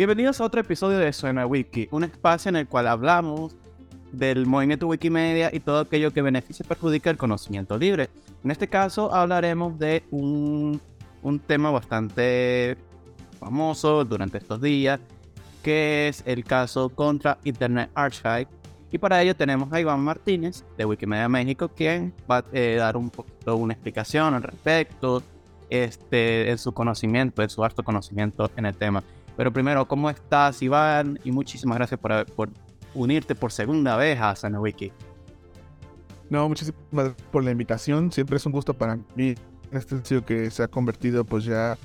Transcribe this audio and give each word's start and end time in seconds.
Bienvenidos 0.00 0.40
a 0.40 0.44
otro 0.44 0.62
episodio 0.62 0.96
de 0.96 1.12
Suena 1.12 1.44
Wiki, 1.44 1.86
un 1.90 2.04
espacio 2.04 2.48
en 2.48 2.56
el 2.56 2.66
cual 2.66 2.86
hablamos 2.86 3.54
del 4.12 4.46
movimiento 4.46 4.86
Wikimedia 4.86 5.50
y 5.52 5.60
todo 5.60 5.80
aquello 5.80 6.10
que 6.10 6.22
beneficia 6.22 6.64
y 6.64 6.66
perjudica 6.66 7.10
el 7.10 7.18
conocimiento 7.18 7.76
libre. 7.76 8.08
En 8.42 8.50
este 8.50 8.66
caso 8.66 9.14
hablaremos 9.14 9.78
de 9.78 10.02
un, 10.10 10.80
un 11.20 11.38
tema 11.38 11.70
bastante 11.70 12.78
famoso 13.38 14.02
durante 14.06 14.38
estos 14.38 14.62
días, 14.62 15.00
que 15.62 16.08
es 16.08 16.22
el 16.24 16.44
caso 16.44 16.88
contra 16.88 17.36
Internet 17.44 17.90
Archive. 17.94 18.48
Y 18.90 18.96
para 18.96 19.20
ello 19.20 19.36
tenemos 19.36 19.70
a 19.70 19.82
Iván 19.82 20.00
Martínez 20.00 20.64
de 20.78 20.86
Wikimedia 20.86 21.28
México, 21.28 21.68
quien 21.68 22.14
va 22.28 22.38
a 22.38 22.44
eh, 22.54 22.76
dar 22.78 22.96
un 22.96 23.10
poquito 23.10 23.54
una 23.54 23.74
explicación 23.74 24.32
al 24.32 24.44
respecto, 24.44 25.22
este, 25.68 26.50
en 26.50 26.56
su 26.56 26.72
conocimiento, 26.72 27.42
en 27.42 27.50
su 27.50 27.62
harto 27.62 27.82
conocimiento 27.82 28.50
en 28.56 28.64
el 28.64 28.74
tema. 28.74 29.04
Pero 29.40 29.54
primero, 29.54 29.88
¿cómo 29.88 30.10
estás, 30.10 30.60
Iván? 30.60 31.18
Y 31.24 31.32
muchísimas 31.32 31.78
gracias 31.78 31.98
por, 31.98 32.26
por 32.26 32.50
unirte 32.92 33.34
por 33.34 33.52
segunda 33.52 33.96
vez 33.96 34.20
a 34.20 34.36
SanaWiki. 34.36 34.92
No, 36.28 36.46
muchísimas 36.46 36.78
gracias 36.92 37.16
por 37.32 37.42
la 37.42 37.50
invitación. 37.50 38.12
Siempre 38.12 38.36
es 38.36 38.44
un 38.44 38.52
gusto 38.52 38.74
para 38.74 38.98
mí 39.14 39.34
este 39.72 39.96
sitio 39.96 40.26
que 40.26 40.50
se 40.50 40.62
ha 40.62 40.68
convertido 40.68 41.24
pues 41.24 41.44
ya 41.46 41.78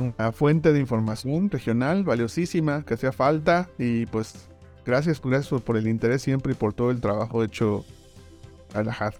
una 0.00 0.32
fuente 0.32 0.72
de 0.72 0.80
información 0.80 1.48
regional 1.48 2.02
valiosísima 2.02 2.84
que 2.84 2.94
hacía 2.94 3.12
falta 3.12 3.68
y 3.78 4.06
pues 4.06 4.48
gracias, 4.84 5.20
gracias 5.22 5.62
por 5.62 5.76
el 5.76 5.86
interés 5.86 6.22
siempre 6.22 6.54
y 6.54 6.56
por 6.56 6.72
todo 6.72 6.90
el 6.90 7.00
trabajo 7.00 7.44
hecho 7.44 7.84
a 8.74 8.82
la 8.82 8.90
HAD. 8.90 9.14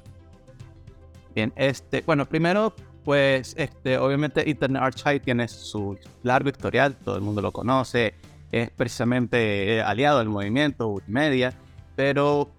Bien, 1.36 1.52
este, 1.54 2.02
bueno, 2.04 2.26
primero 2.26 2.74
pues 3.04 3.54
este, 3.58 3.98
obviamente 3.98 4.48
Internet 4.48 4.82
Archive 4.82 5.20
tiene 5.20 5.46
su 5.48 5.98
largo 6.22 6.48
historial, 6.48 6.96
todo 6.96 7.16
el 7.16 7.22
mundo 7.22 7.42
lo 7.42 7.52
conoce, 7.52 8.14
es 8.50 8.70
precisamente 8.70 9.76
eh, 9.76 9.82
aliado 9.82 10.20
del 10.20 10.28
movimiento 10.28 10.88
Wikimedia, 10.88 11.52
pero 11.96 12.50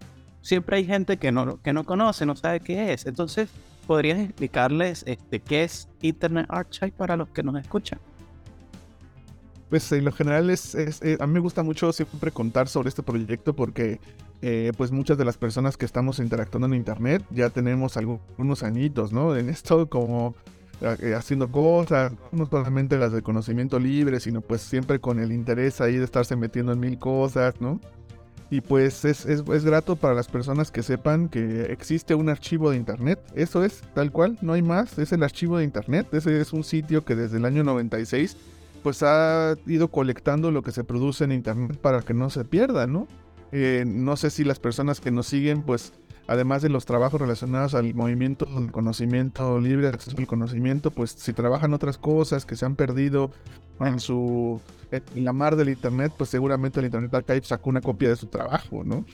siempre 0.41 0.77
hay 0.77 0.85
gente 0.85 1.17
que 1.17 1.31
no, 1.31 1.61
que 1.61 1.73
no 1.73 1.83
conoce, 1.83 2.25
no 2.25 2.35
sabe 2.35 2.59
qué 2.59 2.93
es. 2.93 3.05
Entonces, 3.05 3.49
¿podrías 3.87 4.19
explicarles 4.19 5.03
este, 5.07 5.39
qué 5.39 5.63
es 5.63 5.89
Internet 6.01 6.45
Archive 6.49 6.91
para 6.91 7.17
los 7.17 7.29
que 7.29 7.41
nos 7.41 7.55
escuchan? 7.59 7.99
Pues 9.69 9.91
en 9.91 10.05
lo 10.05 10.11
general 10.11 10.49
es, 10.51 10.75
eh, 10.75 11.17
a 11.19 11.25
mí 11.25 11.33
me 11.33 11.39
gusta 11.39 11.63
mucho 11.63 11.91
siempre 11.91 12.31
contar 12.31 12.67
sobre 12.67 12.89
este 12.89 13.01
proyecto 13.01 13.55
porque 13.55 13.99
eh, 14.47 14.73
pues 14.77 14.91
muchas 14.91 15.17
de 15.17 15.25
las 15.25 15.37
personas 15.37 15.75
que 15.75 15.87
estamos 15.87 16.19
interactuando 16.19 16.67
en 16.67 16.75
internet 16.75 17.23
ya 17.31 17.49
tenemos 17.49 17.97
algunos 17.97 18.61
añitos, 18.61 19.11
¿no? 19.11 19.35
En 19.35 19.49
esto 19.49 19.89
como 19.89 20.35
eh, 20.81 21.15
haciendo 21.15 21.51
cosas, 21.51 22.11
no 22.31 22.45
solamente 22.45 22.99
las 22.99 23.11
de 23.11 23.23
conocimiento 23.23 23.79
libre, 23.79 24.19
sino 24.19 24.41
pues 24.41 24.61
siempre 24.61 24.99
con 24.99 25.19
el 25.19 25.31
interés 25.31 25.81
ahí 25.81 25.97
de 25.97 26.03
estarse 26.03 26.35
metiendo 26.35 26.73
en 26.73 26.79
mil 26.79 26.99
cosas, 26.99 27.59
¿no? 27.59 27.81
Y 28.51 28.61
pues 28.61 29.03
es, 29.03 29.25
es, 29.25 29.43
es, 29.51 29.65
grato 29.65 29.95
para 29.95 30.13
las 30.13 30.27
personas 30.27 30.69
que 30.69 30.83
sepan 30.83 31.27
que 31.27 31.63
existe 31.71 32.13
un 32.13 32.29
archivo 32.29 32.69
de 32.69 32.77
internet. 32.77 33.19
Eso 33.33 33.63
es, 33.63 33.81
tal 33.95 34.11
cual, 34.11 34.37
no 34.43 34.53
hay 34.53 34.61
más. 34.61 34.99
Es 34.99 35.11
el 35.11 35.23
archivo 35.23 35.57
de 35.57 35.63
internet. 35.63 36.13
Ese 36.13 36.39
es 36.39 36.53
un 36.53 36.63
sitio 36.63 37.03
que 37.03 37.15
desde 37.15 37.37
el 37.37 37.45
año 37.45 37.63
96 37.63 38.37
pues 38.83 39.01
ha 39.01 39.55
ido 39.65 39.87
colectando 39.87 40.51
lo 40.51 40.61
que 40.61 40.71
se 40.71 40.83
produce 40.83 41.23
en 41.23 41.31
internet 41.31 41.79
para 41.79 42.03
que 42.03 42.13
no 42.13 42.29
se 42.29 42.45
pierda, 42.45 42.85
¿no? 42.85 43.07
Eh, 43.51 43.83
no 43.85 44.17
sé 44.17 44.29
si 44.29 44.43
las 44.43 44.59
personas 44.59 44.99
que 44.99 45.11
nos 45.11 45.27
siguen, 45.27 45.61
pues 45.61 45.93
además 46.27 46.61
de 46.61 46.69
los 46.69 46.85
trabajos 46.85 47.21
relacionados 47.21 47.75
al 47.75 47.93
movimiento 47.93 48.45
del 48.45 48.71
conocimiento 48.71 49.59
libre, 49.59 49.87
acceso 49.87 50.17
al 50.17 50.27
conocimiento, 50.27 50.91
pues 50.91 51.11
si 51.11 51.33
trabajan 51.33 51.73
otras 51.73 51.97
cosas 51.97 52.45
que 52.45 52.55
se 52.55 52.65
han 52.65 52.75
perdido 52.75 53.31
en 53.79 53.99
su 53.99 54.61
en 54.91 55.25
la 55.25 55.33
mar 55.33 55.55
del 55.55 55.69
internet, 55.69 56.13
pues 56.17 56.29
seguramente 56.29 56.79
el 56.79 56.85
Internet 56.85 57.13
Archive 57.13 57.41
sacó 57.43 57.69
una 57.69 57.81
copia 57.81 58.09
de 58.09 58.15
su 58.15 58.27
trabajo, 58.27 58.83
¿no? 58.83 59.05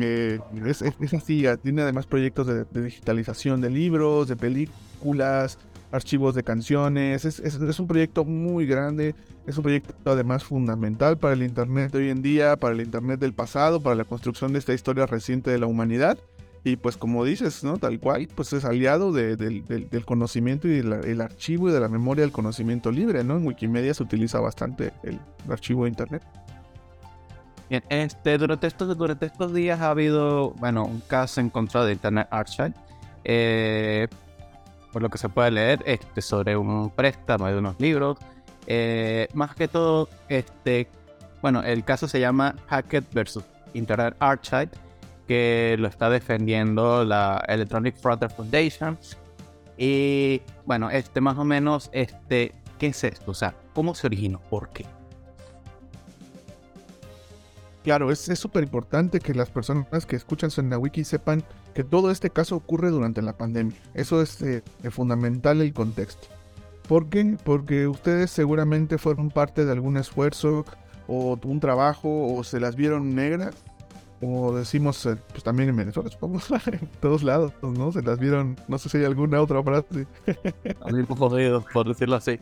Eh, 0.00 0.38
es, 0.66 0.82
es, 0.82 1.14
así, 1.14 1.44
tiene 1.62 1.82
además 1.82 2.06
proyectos 2.06 2.46
de, 2.46 2.64
de 2.64 2.82
digitalización 2.82 3.60
de 3.60 3.70
libros, 3.70 4.28
de 4.28 4.36
películas, 4.36 5.58
archivos 5.94 6.34
de 6.34 6.42
canciones. 6.42 7.24
Es, 7.24 7.78
un 7.78 7.86
proyecto 7.86 8.24
muy 8.24 8.66
grande, 8.66 9.14
es 9.46 9.56
un 9.56 9.62
proyecto 9.62 9.94
además 10.10 10.44
fundamental 10.44 11.16
para 11.16 11.34
el 11.34 11.42
Internet 11.42 11.92
de 11.92 11.98
hoy 11.98 12.10
en 12.10 12.20
día, 12.20 12.56
para 12.56 12.74
el 12.74 12.80
Internet 12.80 13.20
del 13.20 13.32
pasado, 13.32 13.80
para 13.80 13.94
la 13.94 14.04
construcción 14.04 14.52
de 14.52 14.58
esta 14.58 14.74
historia 14.74 15.06
reciente 15.06 15.50
de 15.50 15.58
la 15.58 15.66
humanidad. 15.66 16.18
Y 16.64 16.76
pues 16.76 16.96
como 16.96 17.24
dices, 17.24 17.62
¿no? 17.62 17.76
Tal 17.76 18.00
cual, 18.00 18.26
pues 18.34 18.52
es 18.54 18.64
aliado 18.64 19.12
del 19.12 20.02
conocimiento 20.06 20.66
y 20.66 20.78
el 20.78 21.20
archivo 21.20 21.68
y 21.68 21.72
de 21.72 21.80
la 21.80 21.88
memoria 21.88 22.22
del 22.22 22.32
conocimiento 22.32 22.90
libre, 22.90 23.22
¿no? 23.22 23.36
En 23.36 23.46
Wikimedia 23.46 23.92
se 23.92 24.02
utiliza 24.02 24.40
bastante 24.40 24.92
el, 25.02 25.20
archivo 25.48 25.84
de 25.84 25.90
Internet. 25.90 26.22
Bien, 27.68 27.82
este, 27.88 28.38
durante, 28.38 28.66
estos, 28.66 28.96
durante 28.96 29.26
estos 29.26 29.52
días 29.52 29.80
ha 29.80 29.90
habido, 29.90 30.52
bueno, 30.52 30.84
un 30.86 31.00
caso 31.00 31.40
en 31.40 31.50
contra 31.50 31.84
de 31.84 31.92
Internet 31.92 32.28
Archive. 32.30 32.72
Eh, 33.24 34.08
por 34.94 35.02
lo 35.02 35.10
que 35.10 35.18
se 35.18 35.28
puede 35.28 35.50
leer, 35.50 35.82
este, 35.86 36.22
sobre 36.22 36.56
un 36.56 36.88
préstamo 36.88 37.48
de 37.48 37.58
unos 37.58 37.80
libros. 37.80 38.16
Eh, 38.68 39.26
más 39.34 39.56
que 39.56 39.66
todo, 39.66 40.08
este, 40.28 40.86
bueno, 41.42 41.64
el 41.64 41.84
caso 41.84 42.06
se 42.06 42.20
llama 42.20 42.54
Hackett 42.68 43.12
versus 43.12 43.42
Internet 43.72 44.14
Archive, 44.20 44.70
que 45.26 45.74
lo 45.80 45.88
está 45.88 46.08
defendiendo 46.10 47.04
la 47.04 47.44
Electronic 47.48 47.96
Frontier 47.96 48.30
Foundation. 48.30 48.96
Y 49.76 50.42
bueno, 50.64 50.88
este 50.90 51.20
más 51.20 51.36
o 51.38 51.44
menos, 51.44 51.90
este, 51.92 52.54
¿qué 52.78 52.86
es 52.86 53.02
esto? 53.02 53.32
O 53.32 53.34
sea, 53.34 53.52
¿cómo 53.74 53.96
se 53.96 54.06
originó? 54.06 54.40
¿Por 54.48 54.68
qué? 54.68 54.86
Claro, 57.82 58.12
es 58.12 58.20
súper 58.38 58.62
importante 58.62 59.18
que 59.18 59.34
las 59.34 59.50
personas 59.50 60.06
que 60.06 60.14
escuchan 60.14 60.50
Wiki 60.78 61.02
sepan 61.02 61.42
que 61.74 61.84
todo 61.84 62.10
este 62.10 62.30
caso 62.30 62.56
ocurre 62.56 62.90
durante 62.90 63.20
la 63.20 63.36
pandemia. 63.36 63.76
Eso 63.94 64.22
es 64.22 64.40
eh, 64.42 64.62
fundamental 64.90 65.60
el 65.60 65.72
contexto. 65.72 66.28
¿Por 66.88 67.08
qué? 67.08 67.36
Porque 67.42 67.88
ustedes 67.88 68.30
seguramente 68.30 68.98
fueron 68.98 69.30
parte 69.30 69.64
de 69.64 69.72
algún 69.72 69.96
esfuerzo 69.96 70.64
o 71.06 71.38
un 71.42 71.60
trabajo 71.60 72.34
o 72.34 72.44
se 72.44 72.60
las 72.60 72.76
vieron 72.76 73.14
negras. 73.14 73.54
Como 74.20 74.54
decimos 74.56 75.04
eh, 75.06 75.16
pues 75.30 75.42
también 75.42 75.68
en 75.70 75.76
Venezuela, 75.76 76.08
supongo, 76.10 76.40
en 76.66 76.88
todos 77.00 77.22
lados, 77.22 77.52
¿no? 77.62 77.92
Se 77.92 78.02
las 78.02 78.18
vieron, 78.18 78.56
no 78.68 78.78
sé 78.78 78.88
si 78.88 78.98
hay 78.98 79.04
alguna 79.04 79.40
otra 79.40 79.62
frase. 79.62 80.06
un 80.84 81.06
poco 81.06 81.28
jodido, 81.30 81.64
por 81.72 81.88
decirlo 81.88 82.16
así. 82.16 82.38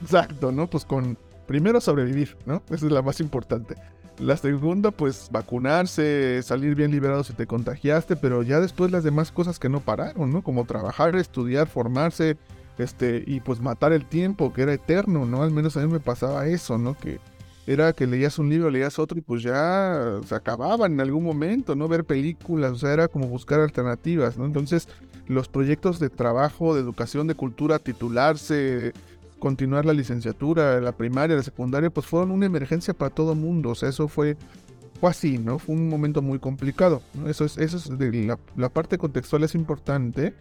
Exacto, 0.00 0.52
¿no? 0.52 0.68
Pues 0.68 0.84
con 0.84 1.18
primero 1.46 1.80
sobrevivir, 1.80 2.36
¿no? 2.46 2.62
Esa 2.70 2.86
es 2.86 2.92
la 2.92 3.02
más 3.02 3.20
importante. 3.20 3.74
La 4.20 4.36
segunda, 4.36 4.90
pues 4.90 5.28
vacunarse, 5.30 6.42
salir 6.42 6.74
bien 6.74 6.90
liberado 6.90 7.22
si 7.22 7.34
te 7.34 7.46
contagiaste, 7.46 8.16
pero 8.16 8.42
ya 8.42 8.58
después 8.58 8.90
las 8.90 9.04
demás 9.04 9.30
cosas 9.30 9.60
que 9.60 9.68
no 9.68 9.80
pararon, 9.80 10.32
¿no? 10.32 10.42
Como 10.42 10.64
trabajar, 10.64 11.14
estudiar, 11.14 11.68
formarse, 11.68 12.36
este, 12.78 13.22
y 13.26 13.40
pues 13.40 13.60
matar 13.60 13.92
el 13.92 14.06
tiempo, 14.06 14.52
que 14.52 14.62
era 14.62 14.72
eterno, 14.72 15.24
¿no? 15.24 15.44
Al 15.44 15.52
menos 15.52 15.76
a 15.76 15.80
mí 15.80 15.92
me 15.92 16.00
pasaba 16.00 16.48
eso, 16.48 16.78
¿no? 16.78 16.94
Que 16.94 17.20
era 17.68 17.92
que 17.92 18.06
leías 18.08 18.40
un 18.40 18.48
libro, 18.48 18.70
leías 18.70 18.98
otro 18.98 19.18
y 19.18 19.20
pues 19.20 19.42
ya 19.42 20.18
se 20.26 20.34
acababan 20.34 20.94
en 20.94 21.00
algún 21.00 21.22
momento, 21.22 21.76
¿no? 21.76 21.86
Ver 21.86 22.04
películas, 22.04 22.72
o 22.72 22.76
sea, 22.76 22.92
era 22.92 23.08
como 23.08 23.28
buscar 23.28 23.60
alternativas, 23.60 24.36
¿no? 24.36 24.46
Entonces, 24.46 24.88
los 25.28 25.48
proyectos 25.48 26.00
de 26.00 26.10
trabajo, 26.10 26.74
de 26.74 26.80
educación, 26.80 27.28
de 27.28 27.34
cultura, 27.34 27.78
titularse, 27.78 28.94
continuar 29.38 29.84
la 29.84 29.92
licenciatura, 29.92 30.80
la 30.80 30.92
primaria, 30.92 31.36
la 31.36 31.42
secundaria, 31.42 31.90
pues 31.90 32.06
fueron 32.06 32.30
una 32.30 32.46
emergencia 32.46 32.94
para 32.94 33.14
todo 33.14 33.34
mundo. 33.34 33.70
O 33.70 33.74
sea, 33.74 33.88
eso 33.88 34.08
fue, 34.08 34.36
así, 35.02 35.38
¿no? 35.38 35.58
Fue 35.58 35.74
un 35.74 35.88
momento 35.88 36.22
muy 36.22 36.38
complicado. 36.38 37.02
Eso 37.26 37.44
es, 37.44 37.58
eso 37.58 37.76
es 37.76 37.90
la, 38.56 38.68
parte 38.68 38.98
contextual 38.98 39.44
es 39.44 39.54
importante 39.54 40.34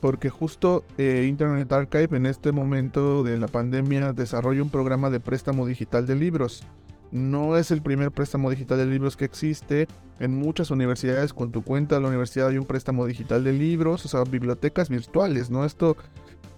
porque 0.00 0.30
justo 0.30 0.84
eh, 0.96 1.26
Internet 1.28 1.70
Archive 1.72 2.16
en 2.16 2.26
este 2.26 2.52
momento 2.52 3.22
de 3.22 3.38
la 3.38 3.48
pandemia 3.48 4.12
desarrolla 4.12 4.62
un 4.62 4.70
programa 4.70 5.10
de 5.10 5.20
préstamo 5.20 5.66
digital 5.66 6.06
de 6.06 6.16
libros. 6.16 6.64
No 7.12 7.56
es 7.56 7.70
el 7.70 7.82
primer 7.82 8.12
préstamo 8.12 8.50
digital 8.50 8.78
de 8.78 8.86
libros 8.86 9.16
que 9.16 9.24
existe. 9.24 9.88
En 10.20 10.36
muchas 10.36 10.70
universidades, 10.70 11.32
con 11.34 11.50
tu 11.50 11.62
cuenta 11.62 11.96
de 11.96 12.02
la 12.02 12.08
universidad 12.08 12.48
hay 12.48 12.58
un 12.58 12.66
préstamo 12.66 13.04
digital 13.04 13.42
de 13.42 13.52
libros, 13.52 14.04
o 14.04 14.08
sea, 14.08 14.22
bibliotecas 14.24 14.88
virtuales, 14.88 15.50
¿no? 15.50 15.64
Esto 15.64 15.96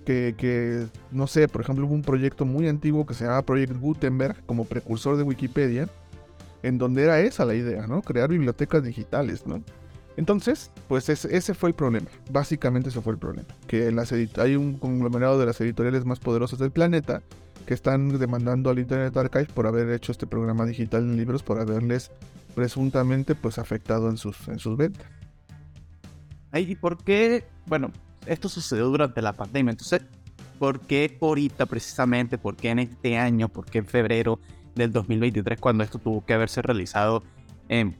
que, 0.04 0.86
no 1.10 1.26
sé, 1.26 1.48
por 1.48 1.60
ejemplo, 1.60 1.86
hubo 1.86 1.94
un 1.94 2.02
proyecto 2.02 2.44
muy 2.44 2.68
antiguo 2.68 3.06
que 3.06 3.14
se 3.14 3.24
llamaba 3.24 3.42
Project 3.42 3.76
Gutenberg 3.78 4.44
como 4.46 4.64
precursor 4.64 5.16
de 5.16 5.22
Wikipedia, 5.22 5.88
en 6.62 6.78
donde 6.78 7.02
era 7.02 7.20
esa 7.20 7.44
la 7.44 7.54
idea, 7.54 7.86
¿no? 7.86 8.02
Crear 8.02 8.28
bibliotecas 8.28 8.82
digitales, 8.82 9.46
¿no? 9.46 9.62
Entonces, 10.16 10.70
pues 10.88 11.08
ese, 11.08 11.54
fue 11.54 11.70
el 11.70 11.74
problema. 11.74 12.06
Básicamente 12.30 12.90
ese 12.90 13.00
fue 13.00 13.14
el 13.14 13.18
problema. 13.18 13.48
Que 13.66 13.90
las 13.90 14.12
hay 14.12 14.56
un 14.56 14.74
conglomerado 14.74 15.38
de 15.38 15.46
las 15.46 15.60
editoriales 15.60 16.04
más 16.04 16.18
poderosas 16.18 16.58
del 16.58 16.70
planeta 16.70 17.22
que 17.66 17.74
están 17.74 18.18
demandando 18.18 18.70
al 18.70 18.78
Internet 18.78 19.16
Archive 19.16 19.46
por 19.54 19.66
haber 19.66 19.88
hecho 19.90 20.12
este 20.12 20.26
programa 20.26 20.66
digital 20.66 21.02
en 21.02 21.16
libros, 21.16 21.42
por 21.42 21.58
haberles 21.58 22.10
presuntamente 22.54 23.34
pues 23.34 23.58
afectado 23.58 24.10
en 24.10 24.18
sus, 24.18 24.48
en 24.48 24.58
sus 24.58 24.76
ventas. 24.76 25.06
¿Y 26.54 26.76
por 26.76 27.02
qué? 27.02 27.44
Bueno, 27.66 27.90
esto 28.26 28.48
sucedió 28.48 28.86
durante 28.88 29.22
la 29.22 29.32
pandemia. 29.32 29.72
Entonces, 29.72 30.02
¿por 30.58 30.80
qué 30.80 31.16
ahorita 31.20 31.66
precisamente? 31.66 32.38
¿Por 32.38 32.56
qué 32.56 32.70
en 32.70 32.80
este 32.80 33.18
año? 33.18 33.48
¿Por 33.48 33.66
qué 33.66 33.78
en 33.78 33.86
febrero 33.86 34.38
del 34.74 34.92
2023 34.92 35.60
cuando 35.60 35.84
esto 35.84 35.98
tuvo 35.98 36.24
que 36.24 36.34
haberse 36.34 36.62
realizado 36.62 37.22
en 37.68 37.96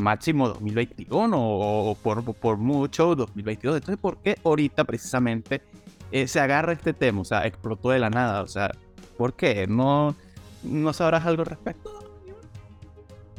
máximo 0.00 0.48
2021 0.48 1.36
o, 1.36 1.94
por, 1.96 2.34
por 2.34 2.56
mucho 2.56 3.14
2022. 3.14 3.76
Entonces, 3.76 4.00
¿por 4.00 4.18
qué 4.18 4.38
ahorita 4.44 4.84
precisamente 4.84 5.62
eh, 6.10 6.26
se 6.26 6.40
agarra 6.40 6.72
este 6.72 6.92
tema? 6.92 7.22
O 7.22 7.24
sea, 7.24 7.46
explotó 7.46 7.90
de 7.90 7.98
la 7.98 8.10
nada. 8.10 8.42
O 8.42 8.46
sea, 8.46 8.70
¿por 9.16 9.34
qué? 9.34 9.66
¿No, 9.66 10.14
no 10.62 10.92
sabrás 10.92 11.24
algo 11.24 11.42
al 11.42 11.46
respecto? 11.46 12.03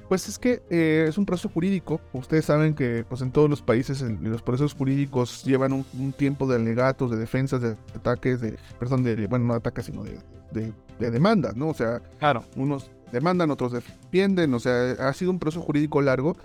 Pues 0.08 0.30
es 0.30 0.38
que 0.38 0.62
eh, 0.70 1.06
es 1.08 1.18
un 1.18 1.26
proceso 1.26 1.50
jurídico. 1.50 2.00
Ustedes 2.14 2.46
saben 2.46 2.76
que 2.76 3.04
pues 3.08 3.22
en 3.22 3.32
todos 3.32 3.50
los 3.50 3.62
países 3.62 4.02
los 4.02 4.42
procesos 4.42 4.76
jurídicos 4.76 5.44
llevan 5.44 5.74
un, 5.74 6.14
tiempo 6.14 6.48
de 6.48 6.56
alegatos, 6.56 7.10
de 7.12 7.18
defensas, 7.18 7.62
de 7.62 7.76
ataques, 7.96 8.40
de, 8.40 8.58
perdón, 8.80 9.04
de, 9.04 9.28
bueno, 9.28 9.46
no 9.46 9.54
ataques, 9.56 9.86
sino 9.86 10.04
de, 10.04 10.20
de, 10.52 10.72
de 11.00 11.12
demandas, 11.12 11.56
¿no? 11.56 11.70
O 11.70 11.74
sea, 11.74 12.02
claro. 12.20 12.44
unos 12.56 12.92
demandan, 13.12 13.50
otros 13.52 13.72
defienden, 13.72 14.54
o 14.54 14.60
sea, 14.60 14.92
ha 14.92 15.14
sido 15.14 15.32
un 15.32 15.40
proceso 15.40 15.62
jurídico 15.64 16.02
largo 16.02 16.36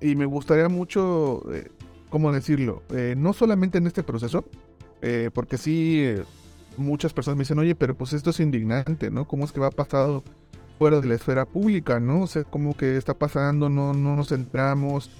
y 0.00 0.16
me 0.16 0.26
gustaría 0.26 0.68
mucho, 0.68 1.42
eh, 1.52 1.70
¿cómo 2.10 2.32
decirlo? 2.32 2.82
Eh, 2.90 3.14
no 3.16 3.32
solamente 3.32 3.78
en 3.78 3.86
este 3.86 4.02
proceso, 4.02 4.44
eh, 5.02 5.30
porque 5.32 5.58
sí, 5.58 6.06
muchas 6.76 7.12
personas 7.12 7.36
me 7.36 7.42
dicen, 7.42 7.58
oye, 7.58 7.74
pero 7.74 7.94
pues 7.94 8.12
esto 8.12 8.30
es 8.30 8.40
indignante, 8.40 9.10
¿no? 9.10 9.26
¿Cómo 9.26 9.44
es 9.44 9.52
que 9.52 9.60
va 9.60 9.70
pasado 9.70 10.22
fuera 10.78 11.00
de 11.00 11.08
la 11.08 11.14
esfera 11.14 11.44
pública, 11.44 12.00
¿no? 12.00 12.22
O 12.22 12.26
sea, 12.26 12.44
¿cómo 12.44 12.76
que 12.76 12.96
está 12.96 13.14
pasando? 13.14 13.68
No, 13.68 13.94
no 13.94 14.16
nos 14.16 14.28
centramos. 14.28 15.10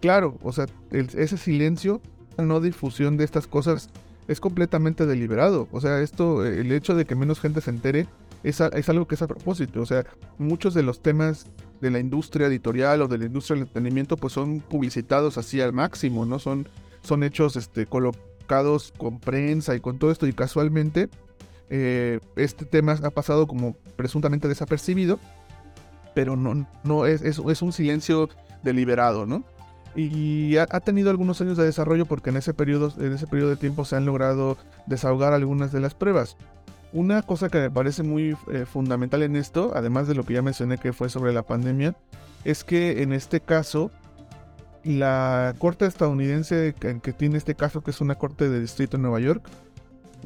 claro, 0.00 0.36
o 0.42 0.52
sea, 0.52 0.66
ese 0.90 1.36
silencio, 1.36 2.00
no 2.38 2.60
difusión 2.60 3.16
de 3.16 3.24
estas 3.24 3.46
cosas 3.46 3.90
es 4.28 4.40
completamente 4.40 5.06
deliberado. 5.06 5.68
O 5.72 5.80
sea, 5.80 6.00
esto, 6.00 6.44
el 6.44 6.72
hecho 6.72 6.94
de 6.94 7.04
que 7.04 7.14
menos 7.14 7.40
gente 7.40 7.60
se 7.60 7.70
entere, 7.70 8.06
es, 8.42 8.60
algo 8.60 9.06
que 9.06 9.16
es 9.16 9.22
a 9.22 9.26
propósito. 9.26 9.80
O 9.80 9.86
sea, 9.86 10.06
muchos 10.38 10.74
de 10.74 10.82
los 10.82 11.00
temas 11.00 11.46
de 11.80 11.90
la 11.90 11.98
industria 11.98 12.46
editorial 12.46 13.02
o 13.02 13.08
de 13.08 13.18
la 13.18 13.24
industria 13.26 13.56
del 13.56 13.62
entretenimiento 13.64 14.16
pues 14.16 14.32
son 14.32 14.60
publicitados 14.60 15.36
así 15.36 15.60
al 15.60 15.72
máximo, 15.72 16.24
¿no? 16.26 16.38
Son, 16.38 16.68
son 17.02 17.22
hechos 17.22 17.56
este, 17.56 17.86
colocados 17.86 18.92
con 18.96 19.18
prensa 19.18 19.74
y 19.74 19.80
con 19.80 19.98
todo 19.98 20.10
esto 20.10 20.26
y 20.26 20.32
casualmente 20.32 21.08
eh, 21.70 22.20
este 22.36 22.64
tema 22.64 22.96
ha 23.02 23.10
pasado 23.10 23.46
como 23.46 23.74
presuntamente 23.96 24.48
desapercibido, 24.48 25.18
pero 26.14 26.36
no, 26.36 26.66
no 26.84 27.06
es, 27.06 27.22
es, 27.22 27.38
un 27.38 27.72
silencio 27.72 28.28
deliberado, 28.62 29.26
¿no? 29.26 29.44
Y 29.94 30.56
ha, 30.58 30.66
tenido 30.80 31.10
algunos 31.10 31.40
años 31.40 31.56
de 31.56 31.64
desarrollo 31.64 32.04
porque 32.04 32.30
en 32.30 32.36
ese 32.36 32.52
periodo, 32.52 32.92
en 32.98 33.12
ese 33.14 33.26
periodo 33.26 33.50
de 33.50 33.56
tiempo 33.56 33.84
se 33.84 33.96
han 33.96 34.04
logrado 34.04 34.58
desahogar 34.86 35.32
algunas 35.32 35.72
de 35.72 35.80
las 35.80 35.94
pruebas. 35.94 36.36
Una 36.92 37.22
cosa 37.22 37.48
que 37.48 37.58
me 37.58 37.70
parece 37.70 38.02
muy 38.02 38.36
eh, 38.52 38.64
fundamental 38.66 39.22
en 39.22 39.36
esto, 39.36 39.72
además 39.74 40.06
de 40.06 40.14
lo 40.14 40.24
que 40.24 40.34
ya 40.34 40.42
mencioné 40.42 40.78
que 40.78 40.92
fue 40.92 41.08
sobre 41.08 41.32
la 41.32 41.42
pandemia, 41.42 41.96
es 42.44 42.62
que 42.62 43.02
en 43.02 43.12
este 43.12 43.40
caso, 43.40 43.90
la 44.84 45.54
corte 45.58 45.84
estadounidense 45.84 46.74
que, 46.78 47.12
tiene 47.12 47.38
este 47.38 47.54
caso, 47.54 47.82
que 47.82 47.90
es 47.90 48.00
una 48.00 48.14
corte 48.14 48.48
de 48.48 48.60
distrito 48.60 48.96
en 48.96 49.02
Nueva 49.02 49.20
York, 49.20 49.42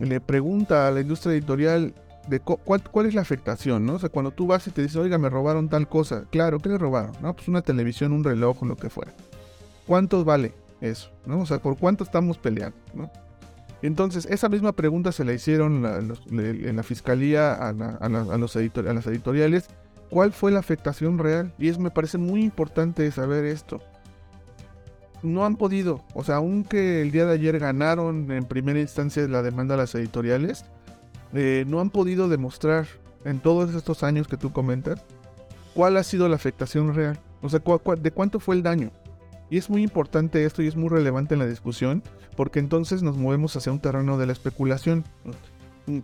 le 0.00 0.20
pregunta 0.20 0.88
a 0.88 0.90
la 0.90 1.00
industria 1.00 1.32
editorial 1.32 1.94
de 2.28 2.40
cuál, 2.40 2.82
cuál, 2.82 3.06
es 3.06 3.14
la 3.14 3.20
afectación, 3.20 3.86
¿no? 3.86 3.94
O 3.94 3.98
sea, 3.98 4.08
cuando 4.08 4.30
tú 4.30 4.46
vas 4.46 4.66
y 4.66 4.70
te 4.70 4.82
dices, 4.82 4.96
oiga, 4.96 5.18
me 5.18 5.28
robaron 5.28 5.68
tal 5.68 5.88
cosa, 5.88 6.24
claro, 6.30 6.58
¿qué 6.58 6.68
le 6.68 6.78
robaron? 6.78 7.12
No, 7.22 7.34
pues 7.34 7.48
una 7.48 7.62
televisión, 7.62 8.12
un 8.12 8.24
reloj 8.24 8.62
lo 8.62 8.76
que 8.76 8.90
fuera. 8.90 9.12
¿Cuánto 9.86 10.24
vale 10.24 10.54
eso? 10.80 11.10
¿no? 11.26 11.40
O 11.40 11.46
sea, 11.46 11.58
¿por 11.58 11.76
cuánto 11.76 12.04
estamos 12.04 12.38
peleando? 12.38 12.76
Entonces, 13.82 14.26
esa 14.26 14.48
misma 14.48 14.72
pregunta 14.72 15.10
se 15.10 15.24
la 15.24 15.32
hicieron 15.32 15.84
en 16.30 16.76
la 16.76 16.82
fiscalía 16.82 17.54
a, 17.54 17.72
los 17.72 18.56
a 18.56 18.92
las 18.92 19.06
editoriales. 19.06 19.68
¿Cuál 20.10 20.32
fue 20.32 20.50
la 20.50 20.58
afectación 20.58 21.18
real? 21.18 21.52
Y 21.58 21.68
es, 21.68 21.78
me 21.78 21.90
parece 21.90 22.18
muy 22.18 22.42
importante 22.42 23.10
saber 23.10 23.44
esto. 23.44 23.80
No 25.22 25.44
han 25.44 25.56
podido, 25.56 26.02
o 26.14 26.24
sea, 26.24 26.36
aunque 26.36 27.02
el 27.02 27.10
día 27.10 27.26
de 27.26 27.34
ayer 27.34 27.58
ganaron 27.58 28.30
en 28.30 28.44
primera 28.44 28.80
instancia 28.80 29.26
la 29.28 29.42
demanda 29.42 29.74
a 29.74 29.78
las 29.78 29.94
editoriales, 29.94 30.64
eh, 31.34 31.64
no 31.66 31.80
han 31.80 31.90
podido 31.90 32.28
demostrar 32.28 32.86
en 33.24 33.38
todos 33.38 33.74
estos 33.74 34.02
años 34.02 34.28
que 34.28 34.36
tú 34.36 34.52
comentas 34.52 35.02
cuál 35.74 35.96
ha 35.96 36.02
sido 36.02 36.28
la 36.28 36.36
afectación 36.36 36.94
real. 36.94 37.18
O 37.42 37.48
sea, 37.48 37.60
de 37.60 38.10
cuánto 38.10 38.40
fue 38.40 38.54
el 38.54 38.62
daño. 38.62 38.90
Y 39.50 39.58
es 39.58 39.68
muy 39.68 39.82
importante 39.82 40.44
esto 40.44 40.62
y 40.62 40.68
es 40.68 40.76
muy 40.76 40.88
relevante 40.88 41.34
en 41.34 41.40
la 41.40 41.46
discusión 41.46 42.02
porque 42.36 42.58
entonces 42.58 43.02
nos 43.02 43.16
movemos 43.16 43.56
hacia 43.56 43.72
un 43.72 43.80
terreno 43.80 44.16
de 44.16 44.26
la 44.26 44.32
especulación. 44.32 45.04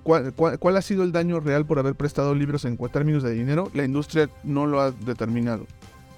¿Cuál, 0.02 0.76
ha 0.76 0.82
sido 0.82 1.04
el 1.04 1.12
daño 1.12 1.38
real 1.38 1.64
por 1.64 1.78
haber 1.78 1.94
prestado 1.94 2.34
libros 2.34 2.64
en 2.64 2.76
términos 2.88 3.22
de 3.22 3.32
dinero? 3.32 3.70
La 3.72 3.84
industria 3.84 4.28
no 4.42 4.66
lo 4.66 4.80
ha 4.80 4.90
determinado. 4.90 5.66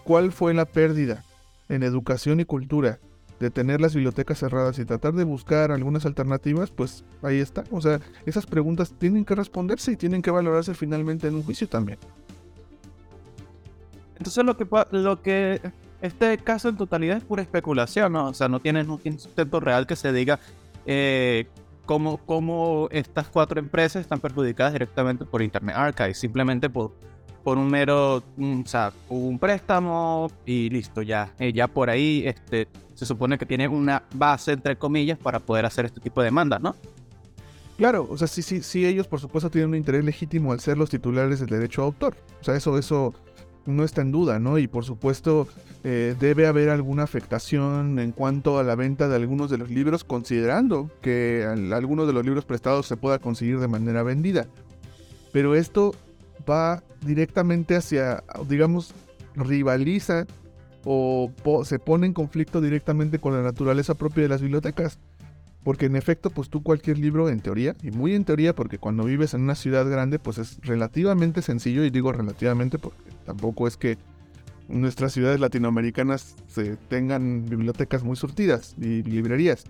¿Cuál 0.05 0.33
fue 0.33 0.55
la 0.55 0.65
pérdida 0.65 1.25
en 1.69 1.83
educación 1.83 2.41
y 2.41 2.45
cultura 2.45 3.01
de 3.41 3.51
tener 3.51 3.81
las 3.81 3.95
bibliotecas 3.95 4.39
cerradas 4.39 4.79
y 4.79 4.85
tratar 4.85 5.15
de 5.15 5.25
buscar 5.25 5.71
algunas 5.71 6.07
alternativas? 6.07 6.71
Pues 6.71 7.05
ahí 7.23 7.39
está. 7.39 7.65
O 7.71 7.81
sea, 7.81 8.01
esas 8.27 8.47
preguntas 8.47 8.93
tienen 8.99 9.25
que 9.25 9.35
responderse 9.35 9.93
y 9.93 9.97
tienen 9.97 10.23
que 10.23 10.31
valorarse 10.31 10.75
finalmente 10.75 11.29
en 11.29 11.35
un 11.35 11.43
juicio 11.43 11.69
también. 11.69 11.99
Entonces 14.17 14.45
lo 14.45 14.57
que, 14.57 14.67
lo 14.91 15.23
que 15.23 15.61
este 16.03 16.39
caso 16.39 16.69
en 16.69 16.77
totalidad 16.77 17.17
es 17.17 17.25
pura 17.25 17.43
especulación, 17.43 18.13
¿no? 18.13 18.29
O 18.29 18.35
sea, 18.35 18.49
no 18.49 18.61
tiene, 18.61 18.83
un 18.83 19.19
sustento 19.19 19.61
real 19.61 19.87
que 19.87 19.95
se 19.95 20.13
diga 20.13 20.41
eh, 20.87 21.47
cómo, 21.87 22.19
cómo, 22.19 22.89
estas 22.91 23.29
cuatro 23.29 23.61
empresas 23.61 24.03
están 24.03 24.19
perjudicadas 24.21 24.73
directamente 24.73 25.25
por 25.25 25.43
Internet 25.43 25.77
Archive, 25.77 26.15
simplemente 26.15 26.69
por, 26.69 26.93
por 27.43 27.59
un 27.59 27.69
mero, 27.69 28.17
o 28.17 28.63
sea, 28.67 28.93
un 29.09 29.39
préstamo 29.39 30.31
y 30.45 30.71
listo, 30.71 31.03
ya. 31.03 31.33
Eh, 31.39 31.53
ya 31.53 31.69
por 31.69 31.91
ahí 31.91 32.23
este, 32.27 32.69
se 32.95 33.07
supone 33.07 33.39
que 33.39 33.47
tiene 33.47 33.69
una 33.69 34.03
base, 34.15 34.53
entre 34.53 34.77
comillas, 34.77 35.19
para 35.19 35.41
poder 35.41 35.65
hacer 35.65 35.85
este 35.85 36.01
tipo 36.01 36.21
de 36.21 36.27
demandas, 36.27 36.61
¿no? 36.61 36.75
Claro, 37.77 38.09
o 38.11 38.19
sea, 38.19 38.27
sí, 38.27 38.43
sí, 38.43 38.61
sí, 38.63 38.85
ellos 38.85 39.07
por 39.07 39.21
supuesto 39.21 39.51
tienen 39.51 39.71
un 39.71 39.77
interés 39.77 40.05
legítimo 40.05 40.53
al 40.53 40.59
ser 40.59 40.77
los 40.77 40.91
titulares 40.91 41.39
del 41.39 41.49
derecho 41.49 41.83
a 41.83 41.85
autor. 41.85 42.17
O 42.41 42.45
sea, 42.45 42.57
eso, 42.57 42.77
eso 42.77 43.15
no 43.67 43.85
está 43.85 44.01
en 44.01 44.11
duda, 44.11 44.41
¿no? 44.41 44.59
Y 44.59 44.67
por 44.67 44.85
supuesto 44.85 45.47
eh, 45.85 46.17
debe 46.19 46.49
haber 46.49 46.71
alguna 46.71 47.05
afectación 47.05 48.01
en 48.01 48.11
cuanto 48.11 48.59
a 48.59 48.65
la 48.65 48.75
venta 48.75 49.09
de 49.09 49.15
algunos 49.15 49.49
de 49.49 49.59
los 49.59 49.71
libros, 49.71 50.03
considerando 50.03 50.91
que 51.03 51.47
algunos 51.73 52.09
de 52.09 52.13
los 52.13 52.25
libros 52.25 52.45
prestados 52.45 52.87
se 52.87 52.97
pueda 52.97 53.21
conseguir 53.21 53.61
de 53.61 53.69
manera 53.69 54.03
vendida. 54.03 54.49
Pero 55.33 55.55
esto 55.55 55.95
va 56.49 56.83
directamente 57.01 57.77
hacia, 57.77 58.23
digamos, 58.49 58.95
rivaliza 59.35 60.27
o 60.85 61.31
se 61.65 61.79
pone 61.79 62.07
en 62.07 62.15
conflicto 62.15 62.61
directamente 62.61 63.19
con 63.19 63.35
la 63.35 63.43
naturaleza 63.43 63.95
propia 63.95 64.25
de 64.25 64.29
las 64.29 64.41
bibliotecas. 64.41 64.99
Porque 65.65 65.87
en 65.87 65.97
efecto, 65.97 66.31
pues 66.31 66.49
tú 66.49 66.63
cualquier 66.63 66.99
libro, 66.99 67.29
en 67.29 67.41
teoría, 67.41 67.77
y 67.83 67.91
muy 67.91 68.15
en 68.15 68.25
teoría, 68.25 68.55
porque 68.55 68.79
cuando 68.79 69.05
vives 69.05 69.35
en 69.35 69.43
una 69.43 69.55
ciudad 69.55 69.89
grande, 69.91 70.19
pues 70.19 70.39
es 70.39 70.59
relativamente 70.63 71.43
sencillo, 71.43 71.85
y 71.85 71.91
digo 71.91 72.13
relativamente 72.13 72.79
porque 72.79 73.11
tampoco 73.27 73.67
es 73.67 73.77
que 73.77 73.99
nuestras 74.69 75.13
ciudades 75.13 75.41
latinoamericanas 75.41 76.37
se 76.47 76.77
tengan 76.77 77.45
bibliotecas 77.45 78.03
muy 78.03 78.17
surtidas 78.17 78.77
y 78.79 79.03
librerías. 79.03 79.65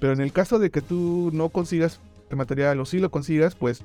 Pero 0.00 0.12
en 0.12 0.20
el 0.20 0.32
caso 0.32 0.58
de 0.58 0.70
que 0.70 0.80
tú 0.80 1.30
no 1.32 1.50
consigas 1.50 2.00
material 2.34 2.80
o 2.80 2.86
si 2.86 2.98
lo 2.98 3.10
consigas, 3.10 3.54
pues 3.54 3.82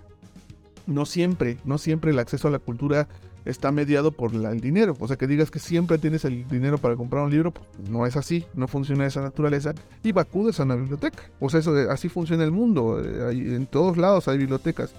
no 0.87 1.05
siempre, 1.05 1.57
no 1.65 1.77
siempre 1.77 2.11
el 2.11 2.19
acceso 2.19 2.47
a 2.47 2.51
la 2.51 2.59
cultura 2.59 3.07
está 3.45 3.71
mediado 3.71 4.11
por 4.11 4.33
el 4.33 4.61
dinero. 4.61 4.95
O 4.99 5.07
sea, 5.07 5.17
que 5.17 5.27
digas 5.27 5.51
que 5.51 5.59
siempre 5.59 5.97
tienes 5.97 6.25
el 6.25 6.47
dinero 6.47 6.77
para 6.77 6.95
comprar 6.95 7.23
un 7.23 7.31
libro, 7.31 7.51
pues 7.51 7.67
no 7.89 8.05
es 8.05 8.15
así, 8.15 8.45
no 8.53 8.67
funciona 8.67 9.03
de 9.03 9.09
esa 9.09 9.21
naturaleza. 9.21 9.73
Y 10.03 10.17
acudes 10.17 10.59
a 10.59 10.63
una 10.63 10.75
biblioteca. 10.75 11.23
O 11.39 11.49
sea, 11.49 11.59
eso 11.59 11.75
así 11.89 12.09
funciona 12.09 12.43
el 12.43 12.51
mundo. 12.51 13.01
Eh, 13.03 13.55
en 13.55 13.65
todos 13.65 13.97
lados 13.97 14.27
hay 14.27 14.37
bibliotecas. 14.37 14.93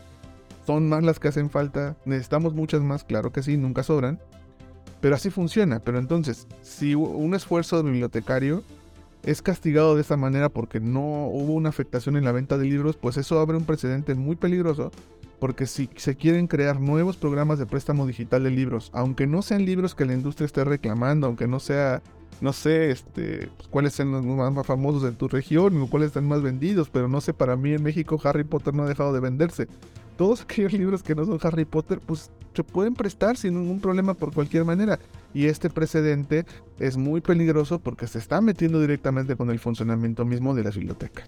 Son 0.67 0.89
más 0.89 1.03
las 1.03 1.19
que 1.19 1.29
hacen 1.29 1.51
falta. 1.51 1.97
Necesitamos 2.05 2.55
muchas 2.55 2.83
más, 2.83 3.05
claro 3.05 3.33
que 3.33 3.43
sí, 3.43 3.57
nunca 3.57 3.83
sobran. 3.83 4.21
Pero 5.01 5.15
así 5.15 5.31
funciona. 5.31 5.81
Pero 5.81 5.99
entonces, 5.99 6.47
si 6.62 6.95
un 6.95 7.35
esfuerzo 7.35 7.77
de 7.77 7.91
bibliotecario 7.91 8.62
es 9.25 9.41
castigado 9.41 9.95
de 9.95 10.01
esta 10.01 10.17
manera 10.17 10.49
porque 10.49 10.81
no 10.81 11.29
hubo 11.29 11.53
una 11.53 11.69
afectación 11.69 12.17
en 12.17 12.25
la 12.25 12.33
venta 12.33 12.59
de 12.59 12.67
libros, 12.67 12.97
pues 12.97 13.17
eso 13.17 13.39
abre 13.39 13.57
un 13.57 13.65
precedente 13.65 14.15
muy 14.15 14.35
peligroso 14.37 14.91
porque 15.43 15.67
si 15.67 15.91
se 15.97 16.15
quieren 16.15 16.47
crear 16.47 16.81
nuevos 16.81 17.17
programas 17.17 17.59
de 17.59 17.67
préstamo 17.67 18.07
digital 18.07 18.45
de 18.45 18.51
libros, 18.53 18.93
aunque 18.95 19.27
no 19.27 19.43
sean 19.43 19.65
libros 19.65 19.97
que 19.97 20.05
la 20.05 20.13
industria 20.13 20.47
esté 20.47 20.63
reclamando, 20.63 21.27
aunque 21.27 21.49
no 21.49 21.59
sea, 21.59 22.01
no 22.41 22.53
sé, 22.53 22.93
este, 22.93 23.49
pues, 23.57 23.67
cuáles 23.69 23.93
son 23.93 24.13
los 24.13 24.25
más 24.25 24.65
famosos 24.65 25.03
de 25.03 25.11
tu 25.11 25.27
región 25.27 25.83
o 25.83 25.91
cuáles 25.91 26.11
están 26.11 26.29
más 26.29 26.43
vendidos, 26.43 26.91
pero 26.91 27.09
no 27.09 27.21
sé, 27.21 27.35
para 27.35 27.57
mí 27.57 27.73
en 27.73 27.83
México 27.83 28.21
Harry 28.23 28.45
Potter 28.45 28.73
no 28.73 28.85
ha 28.85 28.89
dejado 28.89 29.13
de 29.13 29.19
venderse. 29.19 29.67
Todos 30.17 30.43
aquellos 30.43 30.73
libros 30.75 31.03
que 31.03 31.17
no 31.17 31.25
son 31.25 31.41
Harry 31.43 31.65
Potter, 31.65 31.99
pues 31.99 32.31
se 32.55 32.63
pueden 32.63 32.95
prestar 32.95 33.37
sin 33.37 33.55
ningún 33.55 33.81
problema 33.81 34.15
por 34.15 34.33
cualquier 34.33 34.65
manera. 34.65 35.01
Y 35.35 35.47
este 35.47 35.71
precedente 35.71 36.47
es 36.79 36.97
muy 36.97 37.21
peligroso 37.21 37.81
porque 37.81 38.07
se 38.07 38.21
está 38.21 38.41
metiendo 38.41 38.81
directamente 38.81 39.35
con 39.35 39.51
el 39.51 39.59
funcionamiento 39.59 40.25
mismo 40.25 40.55
de 40.55 40.63
las 40.63 40.77
bibliotecas. 40.77 41.27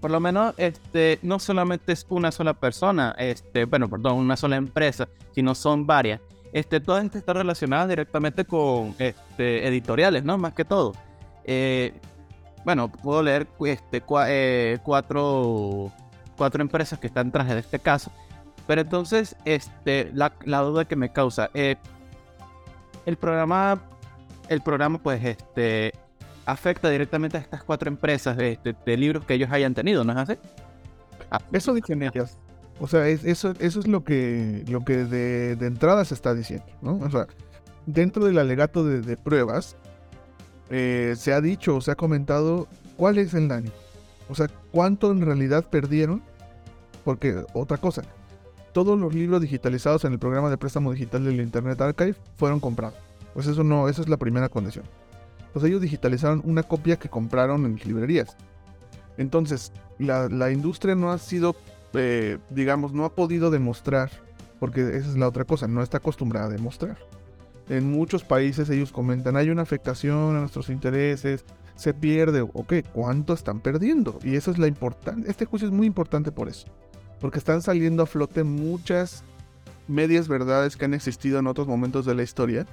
Por 0.00 0.10
lo 0.10 0.20
menos 0.20 0.54
este, 0.56 1.18
no 1.22 1.38
solamente 1.38 1.92
es 1.92 2.06
una 2.08 2.32
sola 2.32 2.54
persona, 2.54 3.14
este, 3.18 3.66
bueno, 3.66 3.88
perdón, 3.88 4.18
una 4.18 4.36
sola 4.36 4.56
empresa, 4.56 5.08
sino 5.34 5.54
son 5.54 5.86
varias. 5.86 6.20
Este, 6.52 6.80
todas 6.80 7.04
estas 7.04 7.20
están 7.20 7.36
relacionadas 7.36 7.88
directamente 7.88 8.44
con 8.44 8.94
este, 8.98 9.68
editoriales, 9.68 10.24
¿no? 10.24 10.36
Más 10.38 10.54
que 10.54 10.64
todo. 10.64 10.94
Eh, 11.44 11.92
bueno, 12.64 12.90
puedo 12.90 13.22
leer 13.22 13.46
este, 13.66 14.02
eh, 14.26 14.78
cuatro, 14.82 15.92
cuatro 16.36 16.62
empresas 16.62 16.98
que 16.98 17.06
están 17.06 17.30
tras 17.30 17.48
de 17.48 17.58
este 17.58 17.78
caso. 17.78 18.10
Pero 18.66 18.80
entonces, 18.80 19.36
este, 19.44 20.10
la, 20.14 20.32
duda 20.62 20.84
que 20.84 20.96
me 20.96 21.12
causa, 21.12 21.50
eh, 21.54 21.76
el 23.06 23.16
programa, 23.16 23.80
el 24.48 24.60
programa, 24.60 24.98
pues, 24.98 25.24
este, 25.24 25.92
afecta 26.50 26.90
directamente 26.90 27.36
a 27.36 27.40
estas 27.40 27.62
cuatro 27.62 27.88
empresas 27.88 28.36
de, 28.36 28.58
de, 28.84 28.96
libros 28.96 29.24
que 29.24 29.34
ellos 29.34 29.50
hayan 29.50 29.74
tenido, 29.74 30.04
¿no 30.04 30.12
es 30.12 30.18
así? 30.18 30.34
Ah, 31.30 31.40
eso 31.52 31.72
dicen 31.74 32.02
ellas. 32.02 32.38
O 32.80 32.88
sea, 32.88 33.06
eso, 33.08 33.52
eso 33.58 33.80
es 33.80 33.86
lo 33.86 34.04
que, 34.04 34.64
lo 34.68 34.84
que 34.84 35.04
de, 35.04 35.56
de, 35.56 35.66
entrada 35.66 36.04
se 36.04 36.14
está 36.14 36.34
diciendo, 36.34 36.66
¿no? 36.80 36.96
O 36.96 37.10
sea, 37.10 37.26
dentro 37.86 38.24
del 38.24 38.38
alegato 38.38 38.84
de, 38.84 39.02
de 39.02 39.16
pruebas, 39.16 39.76
eh, 40.70 41.14
se 41.16 41.32
ha 41.32 41.40
dicho 41.40 41.76
o 41.76 41.80
se 41.80 41.90
ha 41.90 41.94
comentado 41.94 42.68
cuál 42.96 43.18
es 43.18 43.34
el 43.34 43.48
daño. 43.48 43.70
O 44.28 44.34
sea, 44.34 44.48
cuánto 44.70 45.10
en 45.10 45.20
realidad 45.20 45.64
perdieron. 45.68 46.22
Porque, 47.04 47.44
otra 47.54 47.78
cosa, 47.78 48.02
todos 48.72 48.98
los 48.98 49.14
libros 49.14 49.40
digitalizados 49.40 50.04
en 50.04 50.12
el 50.12 50.18
programa 50.18 50.50
de 50.50 50.58
préstamo 50.58 50.92
digital 50.92 51.24
del 51.24 51.40
Internet 51.40 51.80
Archive 51.80 52.14
fueron 52.36 52.60
comprados. 52.60 52.98
Pues 53.34 53.46
eso 53.46 53.64
no, 53.64 53.88
esa 53.88 54.02
es 54.02 54.08
la 54.08 54.16
primera 54.16 54.48
condición. 54.48 54.84
Pues 55.52 55.64
ellos 55.64 55.80
digitalizaron 55.80 56.42
una 56.44 56.62
copia 56.62 56.96
que 56.96 57.08
compraron 57.08 57.64
en 57.66 57.76
librerías. 57.76 58.36
Entonces, 59.16 59.72
la, 59.98 60.50
industria 60.50 60.94
no 60.94 61.12
ha 61.12 61.18
sido, 61.18 61.54
eh, 61.94 62.38
digamos, 62.50 62.92
no 62.92 63.04
ha 63.04 63.14
podido 63.14 63.50
demostrar, 63.50 64.10
porque 64.58 64.80
esa 64.96 65.10
es 65.10 65.16
la 65.16 65.28
otra 65.28 65.44
cosa, 65.44 65.68
no 65.68 65.82
está 65.82 65.98
acostumbrada 65.98 66.46
a 66.46 66.50
demostrar. 66.50 66.98
En 67.68 67.90
muchos 67.90 68.24
países 68.24 68.70
ellos 68.70 68.92
comentan, 68.92 69.36
hay 69.36 69.50
una 69.50 69.62
afectación 69.62 70.36
a 70.36 70.40
nuestros 70.40 70.70
intereses, 70.70 71.44
se 71.74 71.94
pierde, 71.94 72.40
ok, 72.40 72.74
¿cuánto 72.92 73.32
están 73.34 73.60
perdiendo? 73.60 74.18
Y 74.22 74.36
eso 74.36 74.50
es 74.50 74.58
la 74.58 74.66
importante, 74.66 75.30
este 75.30 75.44
juicio 75.44 75.68
es 75.68 75.74
muy 75.74 75.86
importante 75.86 76.32
por 76.32 76.48
eso, 76.48 76.66
porque 77.20 77.38
están 77.38 77.62
saliendo 77.62 78.02
a 78.02 78.06
flote 78.06 78.42
muchas 78.42 79.22
medias 79.86 80.28
verdades 80.28 80.76
que 80.76 80.86
han 80.86 80.94
existido 80.94 81.38
en 81.38 81.46
otros 81.46 81.66
momentos 81.66 82.06
de 82.06 82.14
la 82.14 82.22
historia, 82.22 82.66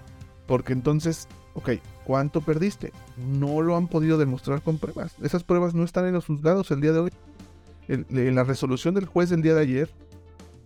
porque 0.46 0.74
entonces 0.74 1.27
Ok, 1.57 1.69
¿cuánto 2.08 2.40
perdiste? 2.40 2.94
No 3.18 3.62
lo 3.62 3.76
han 3.76 3.90
podido 3.90 4.18
demostrar 4.18 4.62
con 4.62 4.78
pruebas. 4.78 5.14
Esas 5.22 5.44
pruebas 5.44 5.74
no 5.74 5.84
están 5.84 6.06
en 6.06 6.14
los 6.14 6.26
juzgados 6.26 6.72
el 6.72 6.80
día 6.80 6.94
de 6.94 7.00
hoy. 7.00 7.12
En 7.90 8.34
la 8.34 8.46
resolución 8.46 8.96
del 8.96 9.06
juez 9.06 9.30
del 9.30 9.42
día 9.42 9.54
de 9.54 9.62
ayer 9.62 9.90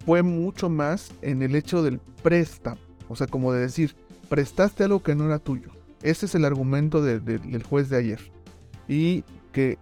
fue 0.05 0.21
mucho 0.21 0.69
más 0.69 1.12
en 1.24 1.41
el 1.41 1.55
hecho 1.55 1.81
del 1.81 2.00
préstamo. 2.21 2.79
O 3.10 3.15
sea, 3.15 3.25
como 3.25 3.51
de 3.53 3.62
decir, 3.62 3.95
prestaste 4.29 4.83
algo 4.83 5.01
que 5.01 5.15
no 5.15 5.25
era 5.25 5.39
tuyo. 5.39 5.69
Ese 6.03 6.27
es 6.27 6.36
el 6.36 6.45
argumento 6.45 7.01
del 7.01 7.63
juez 7.63 7.89
de 7.89 7.98
ayer. 7.98 8.19
Y 8.88 9.24
que 9.51 9.79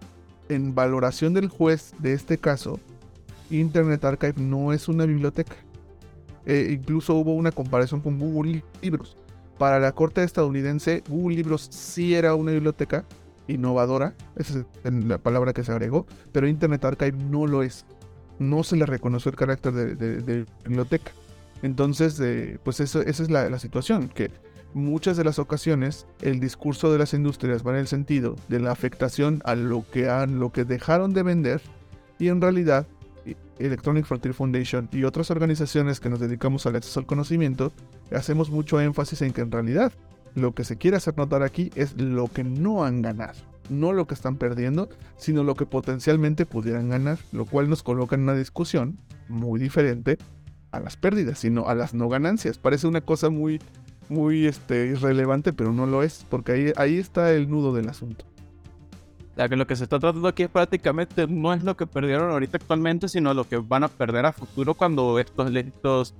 en 0.48 0.74
valoración 0.74 1.34
del 1.34 1.48
juez 1.48 1.92
de 1.98 2.14
este 2.14 2.38
caso, 2.38 2.80
Internet 3.50 4.02
Archive 4.06 4.34
no 4.38 4.72
es 4.72 4.88
una 4.88 5.04
biblioteca. 5.04 5.56
Eh, 6.46 6.70
incluso 6.70 7.16
hubo 7.16 7.34
una 7.34 7.52
comparación 7.52 8.00
con 8.00 8.18
Google 8.18 8.64
Libros 8.80 9.14
para 9.60 9.78
la 9.78 9.92
corte 9.92 10.24
estadounidense, 10.24 11.04
Google 11.06 11.36
Libros 11.36 11.68
sí 11.70 12.14
era 12.14 12.34
una 12.34 12.50
biblioteca 12.50 13.04
innovadora, 13.46 14.14
esa 14.36 14.60
es 14.84 14.94
la 15.04 15.18
palabra 15.18 15.52
que 15.52 15.62
se 15.62 15.70
agregó, 15.70 16.06
pero 16.32 16.48
Internet 16.48 16.82
Archive 16.82 17.12
no 17.12 17.46
lo 17.46 17.62
es. 17.62 17.84
No 18.38 18.62
se 18.62 18.76
le 18.76 18.86
reconoció 18.86 19.30
el 19.30 19.36
carácter 19.36 19.74
de, 19.74 20.46
biblioteca. 20.64 21.12
Entonces, 21.62 22.18
eh, 22.20 22.58
pues 22.64 22.80
eso, 22.80 23.02
esa 23.02 23.22
es 23.22 23.28
la, 23.28 23.58
situación, 23.58 24.08
que 24.08 24.30
muchas 24.72 25.18
de 25.18 25.24
las 25.24 25.38
ocasiones 25.38 26.06
el 26.22 26.40
discurso 26.40 26.90
de 26.90 26.96
las 26.96 27.12
industrias 27.12 27.62
va 27.62 27.72
en 27.72 27.80
el 27.80 27.86
sentido 27.86 28.36
de 28.48 28.60
la 28.60 28.72
afectación 28.72 29.42
a 29.44 29.56
lo 29.56 29.84
que, 29.92 30.08
han, 30.08 30.38
lo 30.38 30.52
que 30.52 30.64
dejaron 30.64 31.12
de 31.12 31.22
vender 31.22 31.60
y 32.18 32.28
en 32.28 32.40
realidad 32.40 32.86
Electronic 33.58 34.06
Frontier 34.06 34.34
Foundation 34.34 34.88
y 34.92 35.04
otras 35.04 35.30
organizaciones 35.30 36.00
que 36.00 36.08
nos 36.08 36.20
dedicamos 36.20 36.66
al 36.66 36.76
acceso 36.76 37.00
al 37.00 37.06
conocimiento, 37.06 37.72
hacemos 38.12 38.50
mucho 38.50 38.80
énfasis 38.80 39.22
en 39.22 39.32
que 39.32 39.42
en 39.42 39.50
realidad 39.50 39.92
lo 40.34 40.54
que 40.54 40.64
se 40.64 40.76
quiere 40.76 40.96
hacer 40.96 41.16
notar 41.16 41.42
aquí 41.42 41.70
es 41.74 42.00
lo 42.00 42.28
que 42.28 42.44
no 42.44 42.84
han 42.84 43.02
ganado. 43.02 43.38
No 43.68 43.92
lo 43.92 44.06
que 44.06 44.14
están 44.14 44.36
perdiendo, 44.36 44.88
sino 45.16 45.44
lo 45.44 45.54
que 45.54 45.66
potencialmente 45.66 46.46
pudieran 46.46 46.88
ganar, 46.88 47.18
lo 47.32 47.44
cual 47.44 47.68
nos 47.68 47.82
coloca 47.82 48.16
en 48.16 48.22
una 48.22 48.34
discusión 48.34 48.98
muy 49.28 49.60
diferente 49.60 50.18
a 50.72 50.80
las 50.80 50.96
pérdidas, 50.96 51.38
sino 51.38 51.68
a 51.68 51.74
las 51.74 51.94
no 51.94 52.08
ganancias. 52.08 52.58
Parece 52.58 52.88
una 52.88 53.00
cosa 53.00 53.30
muy, 53.30 53.60
muy 54.08 54.46
este, 54.46 54.86
irrelevante, 54.86 55.52
pero 55.52 55.72
no 55.72 55.86
lo 55.86 56.02
es, 56.02 56.26
porque 56.28 56.52
ahí, 56.52 56.72
ahí 56.76 56.98
está 56.98 57.32
el 57.32 57.48
nudo 57.48 57.72
del 57.72 57.88
asunto 57.88 58.24
lo 59.48 59.66
que 59.66 59.76
se 59.76 59.84
está 59.84 59.98
tratando 59.98 60.28
aquí 60.28 60.44
es 60.44 60.48
prácticamente 60.48 61.26
no 61.26 61.52
es 61.52 61.62
lo 61.62 61.76
que 61.76 61.86
perdieron 61.86 62.30
ahorita 62.30 62.58
actualmente, 62.58 63.08
sino 63.08 63.34
lo 63.34 63.48
que 63.48 63.56
van 63.56 63.84
a 63.84 63.88
perder 63.88 64.26
a 64.26 64.32
futuro 64.32 64.74
cuando 64.74 65.18
estos, 65.18 65.54
estos 65.54 66.14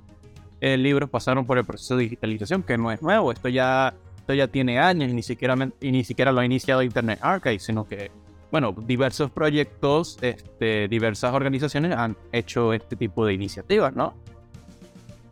eh, 0.60 0.76
libros 0.76 1.10
pasaron 1.10 1.46
por 1.46 1.58
el 1.58 1.64
proceso 1.64 1.96
de 1.96 2.04
digitalización, 2.04 2.62
que 2.62 2.78
no 2.78 2.90
es 2.90 3.02
nuevo, 3.02 3.32
esto 3.32 3.48
ya, 3.48 3.94
esto 4.16 4.34
ya 4.34 4.48
tiene 4.48 4.78
años 4.78 5.10
y 5.10 5.14
ni 5.14 5.22
siquiera, 5.22 5.56
y 5.80 5.92
ni 5.92 6.04
siquiera 6.04 6.32
lo 6.32 6.40
ha 6.40 6.44
iniciado 6.44 6.82
Internet 6.82 7.18
Archive, 7.22 7.58
sino 7.58 7.86
que, 7.86 8.10
bueno, 8.50 8.74
diversos 8.86 9.30
proyectos, 9.30 10.18
este, 10.22 10.88
diversas 10.88 11.34
organizaciones 11.34 11.96
han 11.96 12.16
hecho 12.32 12.72
este 12.72 12.96
tipo 12.96 13.26
de 13.26 13.34
iniciativas, 13.34 13.94
¿no? 13.94 14.14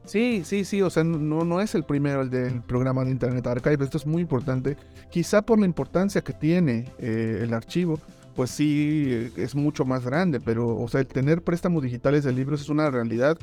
Sí, 0.08 0.42
sí, 0.44 0.64
sí, 0.64 0.80
o 0.80 0.88
sea, 0.88 1.04
no, 1.04 1.44
no 1.44 1.60
es 1.60 1.74
el 1.74 1.84
primero 1.84 2.22
el 2.22 2.30
del 2.30 2.62
programa 2.62 3.04
de 3.04 3.10
Internet 3.10 3.46
Archive, 3.46 3.84
esto 3.84 3.98
es 3.98 4.06
muy 4.06 4.22
importante. 4.22 4.76
Quizá 5.10 5.42
por 5.42 5.58
la 5.58 5.66
importancia 5.66 6.22
que 6.22 6.32
tiene 6.32 6.90
eh, 6.98 7.40
el 7.42 7.52
archivo, 7.52 8.00
pues 8.34 8.50
sí, 8.50 9.04
eh, 9.08 9.32
es 9.36 9.54
mucho 9.54 9.84
más 9.84 10.06
grande, 10.06 10.40
pero, 10.40 10.76
o 10.78 10.88
sea, 10.88 11.00
el 11.00 11.06
tener 11.06 11.42
préstamos 11.42 11.82
digitales 11.82 12.24
de 12.24 12.32
libros 12.32 12.62
es 12.62 12.70
una 12.70 12.90
realidad 12.90 13.38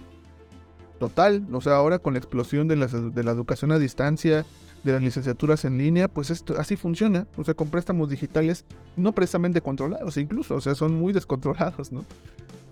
total. 1.00 1.46
O 1.52 1.62
sea, 1.62 1.76
ahora 1.76 2.00
con 2.00 2.14
la 2.14 2.20
explosión 2.20 2.68
de 2.68 2.78
la, 2.78 2.88
de 2.88 3.24
la 3.24 3.32
educación 3.32 3.72
a 3.72 3.78
distancia, 3.78 4.44
de 4.84 4.92
las 4.92 5.02
licenciaturas 5.02 5.66
en 5.66 5.78
línea, 5.78 6.08
pues 6.08 6.30
esto 6.30 6.56
así 6.58 6.76
funciona. 6.76 7.28
O 7.38 7.44
sea, 7.44 7.54
con 7.54 7.70
préstamos 7.70 8.10
digitales 8.10 8.66
no 8.96 9.12
precisamente 9.14 9.62
controlados, 9.62 10.18
incluso, 10.18 10.56
o 10.56 10.62
sea, 10.62 10.76
son 10.76 10.96
muy 10.96 11.14
descontrolados, 11.14 11.92
¿no? 11.92 12.06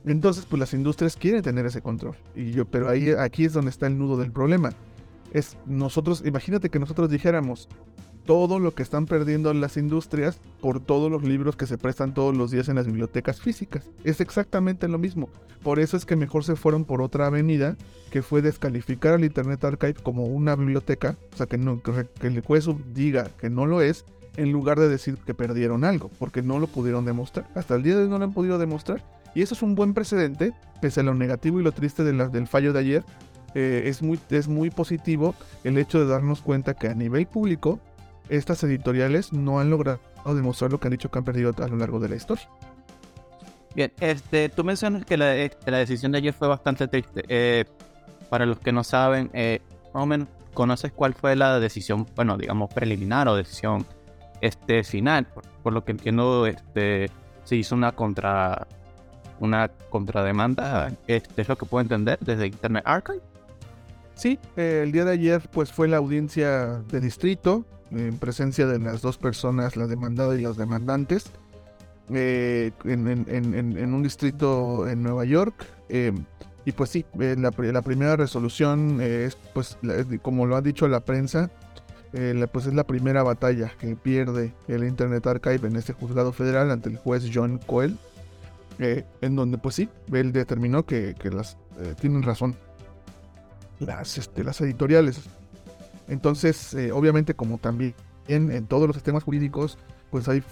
Entonces, 0.06 0.46
pues 0.50 0.60
las 0.60 0.74
industrias 0.74 1.16
quieren 1.16 1.42
tener 1.42 1.66
ese 1.66 1.82
control. 1.82 2.16
Y 2.36 2.52
yo, 2.52 2.66
pero 2.66 2.90
ahí, 2.90 3.12
aquí 3.12 3.46
es 3.46 3.54
donde 3.54 3.72
está 3.72 3.88
el 3.88 3.98
nudo 3.98 4.18
del 4.18 4.32
problema. 4.32 4.74
Es 5.32 5.58
nosotros, 5.66 6.24
imagínate 6.26 6.70
que 6.70 6.80
nosotros 6.80 7.10
dijéramos 7.10 7.70
todo 8.26 8.60
lo 8.60 8.74
que 8.74 8.84
están 8.84 9.06
perdiendo 9.06 9.54
las 9.54 9.78
industrias 9.78 10.40
por 10.62 10.80
todos 10.80 11.12
los 11.12 11.24
libros 11.24 11.56
que 11.56 11.68
se 11.68 11.78
prestan 11.78 12.14
todos 12.14 12.36
los 12.36 12.52
días 12.52 12.70
en 12.70 12.76
las 12.76 12.86
bibliotecas 12.86 13.42
físicas. 13.42 13.90
Es 14.04 14.22
exactamente 14.22 14.88
lo 14.88 14.98
mismo. 14.98 15.30
Por 15.62 15.80
eso 15.80 15.98
es 15.98 16.06
que 16.06 16.16
mejor 16.16 16.44
se 16.44 16.56
fueron 16.56 16.86
por 16.86 17.02
otra 17.02 17.28
avenida, 17.28 17.76
que 18.12 18.22
fue 18.22 18.42
descalificar 18.42 19.14
al 19.14 19.24
Internet 19.24 19.64
Archive 19.64 19.96
como 19.96 20.26
una 20.26 20.56
biblioteca, 20.56 21.16
o 21.34 21.38
sea, 21.38 21.48
que, 21.48 21.58
no, 21.58 21.82
que 21.82 22.28
el 22.28 22.44
diga 22.94 23.30
que 23.40 23.50
no 23.50 23.66
lo 23.66 23.82
es, 23.82 24.06
en 24.36 24.52
lugar 24.52 24.80
de 24.80 24.90
decir 24.90 25.18
que 25.18 25.34
perdieron 25.34 25.84
algo, 25.84 26.10
porque 26.20 26.42
no 26.42 26.60
lo 26.60 26.68
pudieron 26.68 27.06
demostrar. 27.06 27.48
Hasta 27.56 27.76
el 27.76 27.84
día 27.84 27.96
de 27.96 28.04
hoy 28.04 28.10
no 28.10 28.18
lo 28.18 28.26
han 28.26 28.34
podido 28.34 28.58
demostrar. 28.58 29.04
Y 29.36 29.42
eso 29.42 29.56
es 29.56 29.62
un 29.62 29.76
buen 29.76 29.94
precedente, 29.94 30.54
pese 30.82 31.00
a 31.00 31.04
lo 31.04 31.14
negativo 31.14 31.60
y 31.60 31.64
lo 31.64 31.72
triste 31.72 32.04
del 32.04 32.48
fallo 32.48 32.74
de 32.74 32.80
ayer. 32.80 33.04
Eh, 33.56 33.84
es, 33.86 34.02
muy, 34.02 34.20
es 34.30 34.48
muy 34.48 34.72
positivo 34.72 35.36
el 35.64 35.78
hecho 35.78 36.00
de 36.00 36.08
darnos 36.08 36.42
cuenta 36.42 36.74
que 36.74 36.88
a 36.88 36.96
nivel 36.96 37.28
público, 37.28 37.80
estas 38.30 38.64
editoriales 38.64 39.32
no 39.32 39.60
han 39.60 39.70
logrado 39.70 40.00
demostrar 40.26 40.72
lo 40.72 40.80
que 40.80 40.88
han 40.88 40.92
dicho 40.92 41.12
que 41.12 41.20
han 41.20 41.26
perdido 41.26 41.54
a 41.58 41.68
lo 41.68 41.78
largo 41.78 42.00
de 42.00 42.10
la 42.10 42.16
historia. 42.16 42.50
Bien, 43.76 43.92
este, 44.00 44.50
tú 44.50 44.64
mencionas 44.64 45.06
que 45.06 45.18
la, 45.18 45.36
este, 45.36 45.72
decisión 45.72 46.12
de 46.12 46.20
ayer 46.20 46.34
fue 46.34 46.48
bastante 46.48 46.88
triste. 46.88 47.24
Eh, 47.28 47.66
para 48.30 48.46
los 48.46 48.60
que 48.60 48.72
no 48.72 48.84
saben, 48.84 49.30
eh, 49.34 49.62
más 49.94 50.04
o 50.04 50.06
menos, 50.06 50.28
¿conoces 50.54 50.92
cuál 50.92 51.14
fue 51.14 51.36
la 51.36 51.60
decisión, 51.60 52.08
bueno, 52.16 52.38
digamos, 52.38 52.72
preliminar 52.74 53.28
o 53.28 53.36
decisión 53.36 53.86
este, 54.42 54.84
final? 54.84 55.26
Por, 55.26 55.44
por 55.64 55.74
lo 55.74 55.84
que 55.84 55.92
entiendo, 55.92 56.46
este, 56.46 57.10
se 57.44 57.56
hizo 57.56 57.76
una 57.76 57.92
contra 57.94 58.68
una 59.44 59.70
contrademanda, 59.90 60.92
este 61.08 61.42
es 61.42 61.50
lo 61.50 61.58
que 61.58 61.66
puedo 61.66 61.82
entender 61.82 62.18
desde 62.22 62.48
Internet 62.48 62.84
Archive. 62.86 63.22
Sí, 64.16 64.40
el 64.56 64.92
día 64.92 65.06
de 65.06 65.12
ayer 65.12 65.42
pues 65.52 65.72
fue 65.72 65.88
la 65.88 65.98
audiencia 65.98 66.82
de 66.90 67.00
distrito 67.00 67.66
en 67.92 68.18
presencia 68.18 68.66
de 68.68 68.80
las 68.80 69.02
dos 69.02 69.18
personas, 69.18 69.76
la 69.76 69.88
demandada 69.88 70.36
y 70.36 70.42
los 70.42 70.58
demandantes, 70.58 71.26
eh, 72.14 72.72
en, 72.86 73.94
un 73.94 74.04
distrito 74.04 74.88
en 74.88 75.04
Nueva 75.04 75.26
York. 75.26 75.66
Eh, 75.90 76.14
y 76.66 76.72
pues 76.72 76.90
sí, 76.90 77.06
eh, 77.20 77.36
la, 77.38 77.82
primera 77.82 78.16
resolución 78.16 79.02
es, 79.02 79.36
pues, 79.54 79.78
como 80.22 80.46
lo 80.46 80.56
ha 80.56 80.62
dicho 80.62 80.88
la 80.88 81.02
prensa, 81.02 81.52
pues 82.52 82.68
es 82.68 82.74
la 82.74 82.86
primera 82.86 83.24
batalla 83.24 83.72
que 83.80 83.96
pierde 83.96 84.54
el 84.68 84.84
Internet 84.84 85.26
Archive 85.26 85.68
en 85.68 85.76
este 85.76 85.94
juzgado 85.94 86.32
federal 86.32 86.70
ante 86.70 86.90
el 86.90 86.98
juez 86.98 87.30
John 87.34 87.58
Coyle 87.58 87.98
eh, 88.80 89.06
en 89.22 89.36
donde 89.36 89.58
pues 89.58 89.76
sí, 89.76 89.90
él 90.12 90.32
determinó 90.32 90.86
que, 90.86 91.16
las 91.32 91.58
eh, 91.80 91.94
tienen 92.00 92.24
razón 92.24 92.56
las, 93.80 94.18
este, 94.18 94.44
las 94.44 94.60
editoriales. 94.62 95.22
Entonces, 96.08 96.74
eh, 96.74 96.92
obviamente 96.92 97.34
como 97.34 97.58
también 97.58 97.94
en, 98.28 98.66
todos 98.68 98.88
los 98.88 98.96
sistemas 98.96 99.24
jurídicos, 99.24 99.78
pues 100.10 100.28
hay 100.28 100.44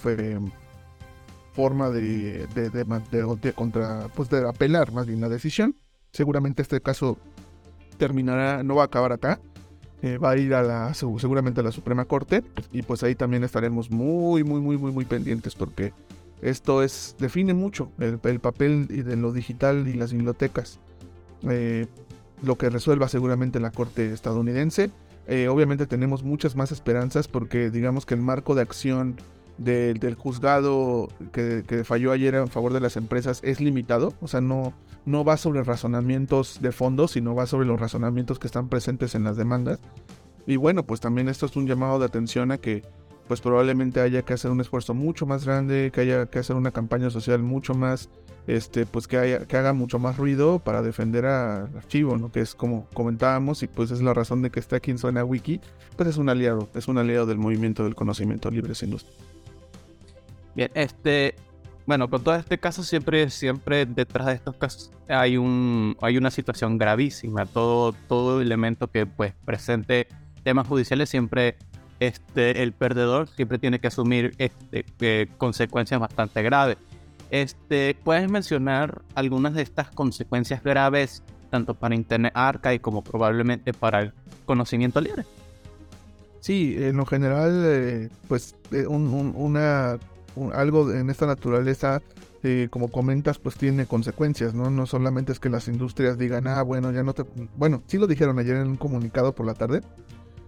forma 1.53 1.89
de, 1.89 2.47
de, 2.47 3.53
contra, 3.53 4.07
pues 4.15 4.29
de 4.29 4.47
apelar 4.47 4.91
más 4.91 5.07
bien 5.07 5.21
la 5.21 5.29
decisión. 5.29 5.75
Seguramente 6.11 6.61
este 6.61 6.81
caso 6.81 7.17
terminará, 7.97 8.63
no 8.63 8.75
va 8.75 8.83
a 8.83 8.85
acabar 8.85 9.13
acá, 9.13 9.39
va 10.03 10.31
a 10.31 10.37
ir 10.37 10.53
a 10.53 10.63
la, 10.63 10.93
seguramente 10.93 11.61
a 11.61 11.63
la 11.63 11.71
Suprema 11.71 12.05
Corte 12.05 12.43
y 12.71 12.81
pues 12.81 13.03
ahí 13.03 13.15
también 13.15 13.43
estaremos 13.43 13.91
muy, 13.91 14.43
muy, 14.43 14.59
muy, 14.59 14.77
muy, 14.77 14.91
muy 14.91 15.05
pendientes 15.05 15.55
porque 15.55 15.93
esto 16.41 16.83
es, 16.83 17.15
define 17.19 17.53
mucho 17.53 17.91
el, 17.99 18.39
papel 18.39 18.87
de 18.87 19.15
lo 19.15 19.31
digital 19.31 19.87
y 19.87 19.93
las 19.93 20.11
bibliotecas. 20.11 20.79
Eh, 21.43 21.87
lo 22.43 22.57
que 22.57 22.69
resuelva 22.69 23.07
seguramente 23.07 23.59
la 23.59 23.71
Corte 23.71 24.11
estadounidense. 24.11 24.89
Eh, 25.27 25.47
obviamente 25.47 25.85
tenemos 25.85 26.23
muchas 26.23 26.55
más 26.55 26.71
esperanzas 26.71 27.27
porque 27.27 27.69
digamos 27.69 28.05
que 28.05 28.15
el 28.15 28.21
marco 28.21 28.55
de 28.55 28.61
acción 28.61 29.17
del 29.57 30.15
juzgado 30.15 31.07
que, 31.31 31.83
falló 31.85 32.11
ayer 32.11 32.33
en 32.33 32.47
favor 32.47 32.73
de 32.73 32.79
las 32.79 32.97
empresas 32.97 33.41
es 33.43 33.61
limitado, 33.61 34.13
o 34.19 34.27
sea, 34.27 34.41
no, 34.41 34.73
no 35.05 35.23
va 35.23 35.37
sobre 35.37 35.63
razonamientos 35.63 36.59
de 36.61 36.71
fondo, 36.71 37.07
sino 37.07 37.35
va 37.35 37.45
sobre 37.45 37.67
los 37.67 37.79
razonamientos 37.79 38.39
que 38.39 38.47
están 38.47 38.69
presentes 38.69 39.13
en 39.13 39.23
las 39.23 39.37
demandas. 39.37 39.79
Y 40.47 40.55
bueno, 40.55 40.83
pues 40.83 40.99
también 40.99 41.29
esto 41.29 41.45
es 41.45 41.55
un 41.55 41.67
llamado 41.67 41.99
de 41.99 42.05
atención 42.05 42.51
a 42.51 42.57
que 42.57 42.81
pues 43.31 43.39
probablemente 43.39 44.01
haya 44.01 44.23
que 44.23 44.33
hacer 44.33 44.51
un 44.51 44.59
esfuerzo 44.59 44.93
mucho 44.93 45.25
más 45.25 45.45
grande, 45.45 45.89
que 45.93 46.01
haya 46.01 46.25
que 46.25 46.39
hacer 46.39 46.57
una 46.57 46.71
campaña 46.71 47.09
social 47.09 47.41
mucho 47.41 47.73
más, 47.73 48.09
este, 48.45 48.85
pues 48.85 49.07
que, 49.07 49.17
haya, 49.17 49.45
que 49.45 49.55
haga 49.55 49.71
mucho 49.71 49.99
más 49.99 50.17
ruido 50.17 50.59
para 50.59 50.81
defender 50.81 51.25
al 51.25 51.73
archivo, 51.77 52.17
¿no? 52.17 52.29
Que 52.29 52.41
es 52.41 52.55
como 52.55 52.89
comentábamos 52.93 53.63
y 53.63 53.67
pues 53.67 53.89
es 53.91 54.01
la 54.01 54.13
razón 54.13 54.41
de 54.41 54.49
que 54.49 54.59
está 54.59 54.75
aquí 54.75 54.91
en 54.91 54.97
Zona 54.97 55.23
Wiki, 55.23 55.61
pues 55.95 56.09
es 56.09 56.17
un 56.17 56.27
aliado, 56.27 56.67
es 56.75 56.89
un 56.89 56.97
aliado 56.97 57.25
del 57.25 57.37
movimiento 57.37 57.85
del 57.85 57.95
conocimiento 57.95 58.51
libre 58.51 58.75
sin 58.75 58.91
luz. 58.91 59.05
Bien, 60.53 60.69
este, 60.73 61.35
bueno, 61.85 62.09
con 62.09 62.21
todo 62.25 62.35
este 62.35 62.57
caso 62.57 62.83
siempre, 62.83 63.29
siempre 63.29 63.85
detrás 63.85 64.27
de 64.27 64.33
estos 64.33 64.57
casos 64.57 64.91
hay 65.07 65.37
un, 65.37 65.95
hay 66.01 66.17
una 66.17 66.31
situación 66.31 66.77
gravísima. 66.77 67.45
Todo, 67.45 67.93
todo 68.09 68.41
elemento 68.41 68.89
que 68.89 69.05
pues 69.05 69.33
presente 69.45 70.09
temas 70.43 70.67
judiciales 70.67 71.07
siempre 71.07 71.55
este, 72.01 72.63
el 72.63 72.73
perdedor 72.73 73.29
siempre 73.29 73.59
tiene 73.59 73.79
que 73.79 73.85
asumir 73.85 74.33
este, 74.39 74.85
eh, 75.01 75.27
consecuencias 75.37 75.99
bastante 75.99 76.41
graves. 76.41 76.77
Este, 77.29 77.95
¿Puedes 78.03 78.27
mencionar 78.29 79.03
algunas 79.13 79.53
de 79.53 79.61
estas 79.61 79.91
consecuencias 79.91 80.63
graves, 80.63 81.21
tanto 81.51 81.75
para 81.75 81.93
Internet 81.93 82.33
Archive 82.35 82.81
como 82.81 83.03
probablemente 83.03 83.71
para 83.71 84.01
el 84.01 84.13
conocimiento 84.47 84.99
libre? 84.99 85.25
Sí, 86.39 86.75
en 86.79 86.97
lo 86.97 87.05
general, 87.05 87.63
eh, 87.67 88.09
pues 88.27 88.55
eh, 88.71 88.87
una, 88.87 89.99
algo 90.53 90.91
en 90.91 91.11
esta 91.11 91.27
naturaleza, 91.27 92.01
como 92.71 92.87
comentas, 92.87 93.37
pues 93.37 93.57
tiene 93.57 93.85
consecuencias, 93.85 94.55
¿no? 94.55 94.71
No 94.71 94.87
solamente 94.87 95.31
es 95.31 95.39
que 95.39 95.49
las 95.49 95.67
industrias 95.67 96.17
digan, 96.17 96.47
ah, 96.47 96.63
bueno, 96.63 96.91
ya 96.91 97.03
no 97.03 97.13
te... 97.13 97.23
Bueno, 97.55 97.83
sí 97.85 97.99
lo 97.99 98.07
dijeron 98.07 98.39
ayer 98.39 98.55
en 98.55 98.69
un 98.69 98.77
comunicado 98.77 99.35
por 99.35 99.45
la 99.45 99.53
tarde, 99.53 99.81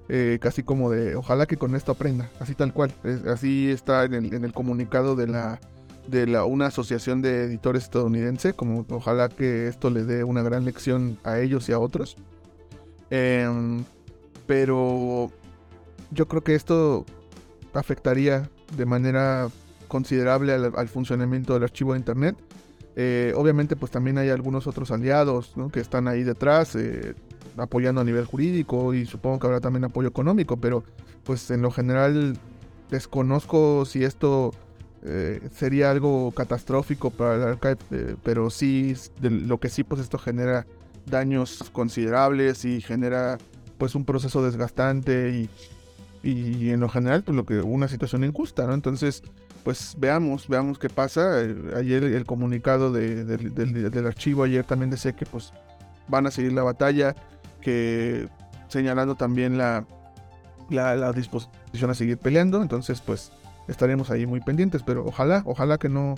eh, 0.10 0.38
casi 0.42 0.64
como 0.64 0.92
de 0.92 1.16
ojalá 1.16 1.46
que 1.46 1.58
con 1.58 1.76
esto 1.76 1.94
aprenda, 1.94 2.30
así 2.40 2.56
tal 2.56 2.74
cual. 2.74 2.92
así 3.28 3.70
está 3.70 4.04
en 4.06 4.14
el, 4.14 4.54
comunicado 4.54 5.16
de 5.16 5.28
la 5.28 5.60
de 6.08 6.28
la, 6.28 6.44
una 6.44 6.66
asociación 6.66 7.22
de 7.22 7.46
editores 7.46 7.84
estadounidense, 7.84 8.54
como 8.54 8.86
ojalá 8.90 9.30
que 9.30 9.68
esto 9.68 9.90
le 9.90 10.04
dé 10.04 10.26
una 10.26 10.44
gran 10.44 10.66
lección 10.66 11.18
a 11.24 11.40
ellos 11.40 11.70
y 11.70 11.72
a 11.72 11.80
otros. 11.80 12.18
Em, 13.10 13.86
pero 14.46 15.32
yo 16.12 16.28
creo 16.28 16.44
que 16.44 16.56
esto 16.56 17.06
afectaría 17.74 18.50
de 18.76 18.86
manera 18.86 19.50
considerable 19.88 20.54
al, 20.54 20.88
funcionamiento 20.88 21.54
del 21.54 21.64
archivo 21.64 21.94
de 21.94 22.00
internet. 22.00 22.36
Eh, 22.96 23.34
obviamente 23.36 23.76
pues 23.76 23.92
también 23.92 24.18
hay 24.18 24.30
algunos 24.30 24.68
otros 24.68 24.92
aliados 24.92 25.54
que 25.72 25.80
están 25.80 26.08
ahí 26.08 26.24
detrás. 26.24 26.76
Eh, 26.76 27.16
apoyando 27.58 28.02
a 28.02 28.04
nivel 28.04 28.26
jurídico 28.26 28.94
y 28.94 29.06
supongo 29.06 29.40
que 29.40 29.48
habrá 29.48 29.60
también 29.60 29.84
apoyo 29.86 30.08
económico, 30.08 30.58
pero 30.58 30.84
pues 31.24 31.50
en 31.52 31.62
lo 31.62 31.72
general 31.72 32.38
desconozco 32.90 33.86
si 33.86 34.04
esto 34.04 34.52
eh, 35.04 35.42
sería 35.52 35.92
algo 35.92 36.32
catastrófico 36.32 37.12
para 37.12 37.36
el 37.36 37.44
archive, 37.44 37.78
eh, 37.92 38.16
pero 38.24 38.50
sí, 38.50 38.96
lo 39.22 39.60
que 39.60 39.70
sí 39.70 39.84
pues 39.84 40.02
esto 40.02 40.18
genera 40.18 40.66
daños 41.06 41.70
considerables 41.74 42.66
y 42.66 42.82
genera 42.82 43.38
pues 43.78 43.96
un 43.96 44.06
proceso 44.06 44.44
desgastante 44.44 45.30
y, 45.32 45.50
y 46.28 46.70
en 46.70 46.80
lo 46.80 46.88
general 46.88 47.24
pues 47.24 47.36
lo 47.36 47.46
que 47.46 47.60
una 47.60 47.88
situación 47.88 48.24
injusta, 48.24 48.66
¿no? 48.66 48.74
Entonces 48.74 49.24
pues 49.64 49.96
veamos, 49.98 50.48
veamos 50.48 50.78
qué 50.78 50.90
pasa. 50.90 51.42
Eh, 51.42 51.56
ayer 51.76 52.04
el 52.04 52.26
comunicado 52.26 52.92
del, 52.92 53.54
del 53.54 54.08
archivo 54.08 54.44
ayer 54.44 54.64
también 54.66 54.90
decía 54.90 55.14
que 55.14 55.26
pues 55.26 55.52
van 56.08 56.28
a 56.28 56.32
seguir 56.32 56.54
la 56.54 56.64
batalla 56.64 57.16
que 57.64 58.28
señalando 58.68 59.16
también 59.16 59.58
la, 59.58 59.86
la, 60.70 61.12
disposición 61.14 61.90
a 61.90 61.94
seguir 61.94 62.18
peleando. 62.18 62.62
Entonces, 62.62 63.02
pues 63.02 63.32
estaremos 63.68 64.12
ahí 64.12 64.26
muy 64.26 64.42
pendientes, 64.42 64.84
pero 64.84 65.06
ojalá, 65.06 65.44
ojalá 65.46 65.78
que 65.78 65.90
no, 65.90 66.16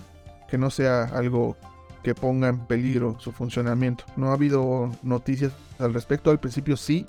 que 0.49 0.57
no 0.57 0.69
sea 0.69 1.03
algo 1.03 1.55
que 2.03 2.15
ponga 2.15 2.49
en 2.49 2.59
peligro 2.59 3.17
su 3.19 3.31
funcionamiento. 3.31 4.05
No 4.15 4.29
ha 4.29 4.33
habido 4.33 4.91
noticias 5.03 5.53
al 5.79 5.93
respecto. 5.93 6.31
Al 6.31 6.39
principio 6.39 6.77
sí, 6.77 7.05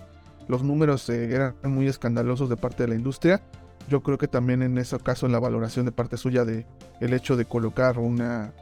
los 0.49 0.63
números 0.63 1.09
eh, 1.11 1.35
eran 1.35 1.55
muy 1.65 1.87
escandalosos 1.87 2.49
de 2.49 2.57
parte 2.57 2.85
de 2.85 2.91
la 2.91 2.95
industria. 2.95 3.43
Yo 3.89 4.03
creo 4.03 4.19
que 4.19 4.27
también 4.27 4.63
en 4.63 4.79
ese 4.79 4.99
caso, 4.99 5.27
en 5.27 5.33
la 5.33 5.39
valoración 5.39 5.87
de 5.87 5.93
parte 5.93 6.17
suya 6.17 6.45
de 6.45 6.67
el 7.01 7.13
hecho 7.13 7.37
de 7.37 7.45
colocar 7.45 7.99
una, 7.99 8.53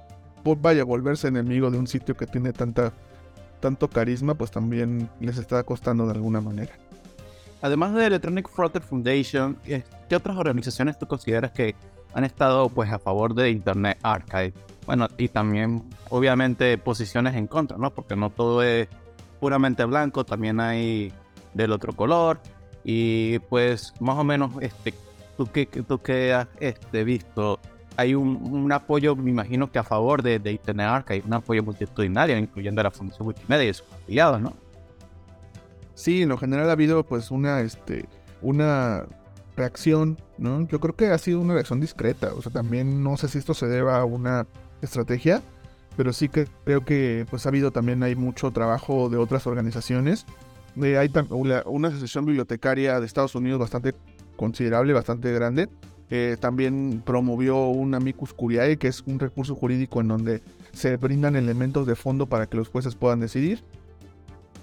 vaya, 0.60 0.84
volverse 0.84 1.28
enemigo 1.28 1.70
de 1.70 1.78
un 1.78 1.86
sitio 1.86 2.16
que 2.16 2.26
tiene 2.26 2.52
tanta 2.52 2.92
tanto 3.64 3.88
carisma, 3.88 4.34
pues 4.34 4.50
también 4.50 5.08
les 5.20 5.38
está 5.38 5.62
costando 5.62 6.04
de 6.04 6.12
alguna 6.12 6.42
manera. 6.42 6.74
Además 7.62 7.94
de 7.94 8.04
Electronic 8.04 8.46
Frontier 8.46 8.84
Foundation, 8.84 9.56
¿qué 9.64 10.16
otras 10.16 10.36
organizaciones 10.36 10.98
tú 10.98 11.06
consideras 11.06 11.50
que 11.52 11.74
han 12.12 12.24
estado 12.24 12.68
pues 12.68 12.92
a 12.92 12.98
favor 12.98 13.34
de 13.34 13.48
Internet 13.48 13.96
Archive? 14.02 14.52
Bueno, 14.84 15.08
y 15.16 15.28
también 15.28 15.82
obviamente 16.10 16.76
posiciones 16.76 17.36
en 17.36 17.46
contra, 17.46 17.78
¿no? 17.78 17.88
Porque 17.90 18.16
no 18.16 18.28
todo 18.28 18.62
es 18.62 18.86
puramente 19.40 19.82
blanco, 19.86 20.26
también 20.26 20.60
hay 20.60 21.10
del 21.54 21.72
otro 21.72 21.94
color. 21.94 22.40
Y 22.84 23.38
pues 23.48 23.94
más 23.98 24.18
o 24.18 24.24
menos, 24.24 24.52
este, 24.60 24.92
tú 25.38 25.46
que, 25.46 25.64
tú 25.64 26.02
que 26.02 26.34
has 26.34 26.48
este, 26.60 27.02
visto 27.02 27.58
hay 27.96 28.14
un, 28.14 28.70
apoyo, 28.72 29.14
me 29.16 29.30
imagino 29.30 29.70
que 29.70 29.78
a 29.78 29.84
favor 29.84 30.22
de, 30.22 30.38
de 30.38 30.52
Internet 30.52 31.04
hay 31.08 31.22
un 31.24 31.34
apoyo 31.34 31.62
multitudinario, 31.62 32.36
incluyendo 32.36 32.80
a 32.80 32.84
la 32.84 32.90
Fundación 32.90 33.28
Wikimedia 33.28 33.68
y 33.68 33.74
sus 33.74 33.86
afiliados, 33.92 34.40
¿no? 34.40 34.54
Sí, 35.94 36.22
en 36.22 36.28
lo 36.28 36.38
general 36.38 36.68
ha 36.68 36.72
habido 36.72 37.04
pues 37.04 37.30
una, 37.30 37.60
este, 37.60 38.06
una 38.42 39.06
reacción, 39.56 40.18
¿no? 40.38 40.66
Yo 40.66 40.80
creo 40.80 40.96
que 40.96 41.06
ha 41.06 41.18
sido 41.18 41.40
una 41.40 41.54
reacción 41.54 41.80
discreta, 41.80 42.32
o 42.34 42.42
sea, 42.42 42.52
también 42.52 43.02
no 43.02 43.16
sé 43.16 43.28
si 43.28 43.38
esto 43.38 43.54
se 43.54 43.66
deba 43.66 43.98
a 43.98 44.04
una 44.04 44.46
estrategia, 44.82 45.40
pero 45.96 46.12
sí 46.12 46.28
que 46.28 46.48
creo 46.64 46.84
que 46.84 47.26
pues 47.30 47.46
ha 47.46 47.50
habido 47.50 47.70
también 47.70 48.02
hay 48.02 48.16
mucho 48.16 48.50
trabajo 48.50 49.08
de 49.08 49.16
otras 49.16 49.46
organizaciones. 49.46 50.26
Eh, 50.82 50.98
hay 50.98 51.10
una 51.30 51.88
asociación 51.88 52.26
bibliotecaria 52.26 52.98
de 52.98 53.06
Estados 53.06 53.36
Unidos 53.36 53.60
bastante 53.60 53.94
considerable, 54.36 54.92
bastante 54.92 55.32
grande, 55.32 55.68
también 56.40 57.02
promovió 57.04 57.68
un 57.68 57.94
amicus 57.94 58.32
curiae, 58.32 58.76
que 58.76 58.88
es 58.88 59.02
un 59.06 59.18
recurso 59.18 59.54
jurídico 59.54 60.00
en 60.00 60.08
donde 60.08 60.42
se 60.72 60.96
brindan 60.96 61.36
elementos 61.36 61.86
de 61.86 61.96
fondo 61.96 62.26
para 62.26 62.46
que 62.46 62.56
los 62.56 62.68
jueces 62.68 62.94
puedan 62.94 63.20
decidir. 63.20 63.62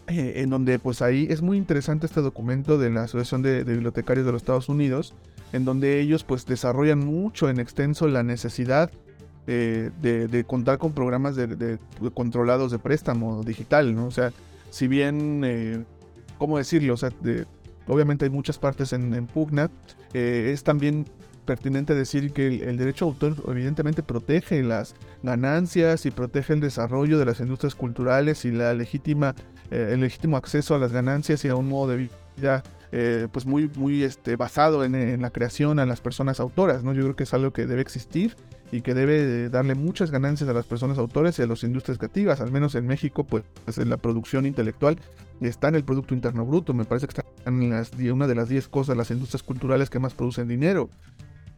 Eh, 0.08 0.42
en 0.42 0.50
donde 0.50 0.78
pues 0.78 1.02
ahí 1.02 1.28
es 1.30 1.42
muy 1.42 1.58
interesante 1.58 2.06
este 2.06 2.20
documento 2.22 2.78
de 2.78 2.90
la 2.90 3.04
Asociación 3.04 3.42
de, 3.44 3.64
Bibliotecarios 3.64 4.26
de 4.26 4.32
los 4.34 4.42
Estados 4.42 4.68
Unidos, 4.68 5.14
en 5.54 5.64
donde 5.64 6.02
ellos 6.02 6.26
pues 6.26 6.46
desarrollan 6.46 7.00
mucho 7.00 7.50
en 7.50 7.60
extenso 7.60 8.08
la 8.08 8.22
necesidad 8.22 8.92
eh, 9.48 9.90
de, 10.02 10.44
contar 10.44 10.80
con 10.80 10.92
programas 10.92 11.38
de, 11.38 11.78
controlados 12.14 12.72
de 12.72 12.80
préstamo 12.80 13.44
digital, 13.44 13.96
¿no? 13.96 14.08
O 14.08 14.12
sea, 14.12 14.34
si 14.70 14.88
bien, 14.88 15.44
eh, 15.46 15.84
¿cómo 16.38 16.58
decirlo? 16.58 16.96
O 16.96 16.98
sea, 16.98 17.12
obviamente 17.88 18.26
hay 18.26 18.32
muchas 18.32 18.58
partes 18.58 18.92
en, 18.94 19.14
en 19.14 19.30
es 20.14 20.64
también 20.64 21.06
pertinente 21.42 21.96
decir 21.96 22.32
que 22.34 22.48
el, 22.48 22.78
derecho 22.78 23.06
a 23.06 23.08
autor 23.10 23.36
evidentemente 23.48 24.04
protege 24.04 24.64
las 24.64 24.96
ganancias 25.24 26.06
y 26.06 26.12
protege 26.12 26.54
el 26.54 26.60
desarrollo 26.60 27.20
de 27.20 27.26
las 27.26 27.40
industrias 27.40 27.76
culturales 27.76 28.46
y 28.46 28.52
la 28.52 28.74
legítima, 28.74 29.36
eh, 29.70 29.90
el 29.94 30.02
legítimo 30.02 30.38
acceso 30.38 30.76
a 30.76 30.80
las 30.80 30.92
ganancias 30.92 31.44
y 31.46 31.50
a 31.50 31.56
un 31.56 31.70
modo 31.70 31.92
de 31.92 32.10
vida 32.38 32.64
eh, 32.94 33.28
pues 33.32 33.46
muy, 33.46 33.70
muy 33.76 34.04
este, 34.04 34.36
basado 34.36 34.84
en, 34.84 35.22
la 35.22 35.30
creación 35.30 35.80
a 35.80 35.86
las 35.86 36.02
personas 36.02 36.42
autoras, 36.42 36.84
¿no? 36.84 36.94
Yo 36.94 37.04
creo 37.04 37.16
que 37.16 37.24
es 37.24 37.34
algo 37.34 37.52
que 37.52 37.66
debe 37.66 37.82
existir 37.82 38.36
y 38.72 38.82
que 38.82 38.94
debe 38.94 39.50
darle 39.50 39.76
muchas 39.76 40.12
ganancias 40.12 40.50
a 40.50 40.54
las 40.54 40.66
personas 40.66 40.98
autores 40.98 41.40
y 41.40 41.42
a 41.42 41.48
las 41.48 41.64
industrias 41.64 41.98
creativas, 41.98 42.42
al 42.42 42.52
menos 42.52 42.76
en 42.76 42.88
México, 42.88 43.24
pues, 43.24 43.44
pues 43.64 43.78
en 43.78 43.90
la 43.90 43.98
producción 43.98 44.46
intelectual 44.46 44.98
está 45.40 45.70
en 45.70 45.76
el 45.76 45.84
Producto 45.84 46.14
Interno 46.14 46.46
Bruto, 46.46 46.74
me 46.74 46.86
parece 46.86 47.08
que 47.08 47.20
está 47.20 47.26
en 47.46 47.70
las, 47.70 47.94
una 47.94 48.28
de 48.28 48.36
las 48.36 48.50
10 48.50 48.68
cosas, 48.68 48.98
las 48.98 49.12
industrias 49.12 49.44
culturales 49.44 49.90
que 49.90 50.00
más 50.00 50.14
producen 50.14 50.48
dinero. 50.48 50.90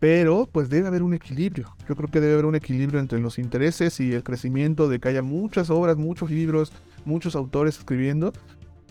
Pero 0.04 0.50
pues 0.52 0.68
debe 0.68 0.90
haber 0.90 1.02
un 1.02 1.14
equilibrio. 1.14 1.74
Yo 1.88 1.96
creo 1.96 2.12
que 2.12 2.20
debe 2.20 2.34
haber 2.34 2.44
un 2.44 2.56
equilibrio 2.56 3.00
entre 3.00 3.20
los 3.20 3.40
intereses 3.40 4.02
y 4.02 4.12
el 4.12 4.22
crecimiento 4.22 4.90
de 4.90 5.00
que 5.00 5.08
haya 5.08 5.22
muchas 5.22 5.70
obras, 5.70 5.96
muchos 5.96 6.30
libros, 6.30 6.74
muchos 7.06 7.38
autores 7.38 7.78
escribiendo, 7.78 8.34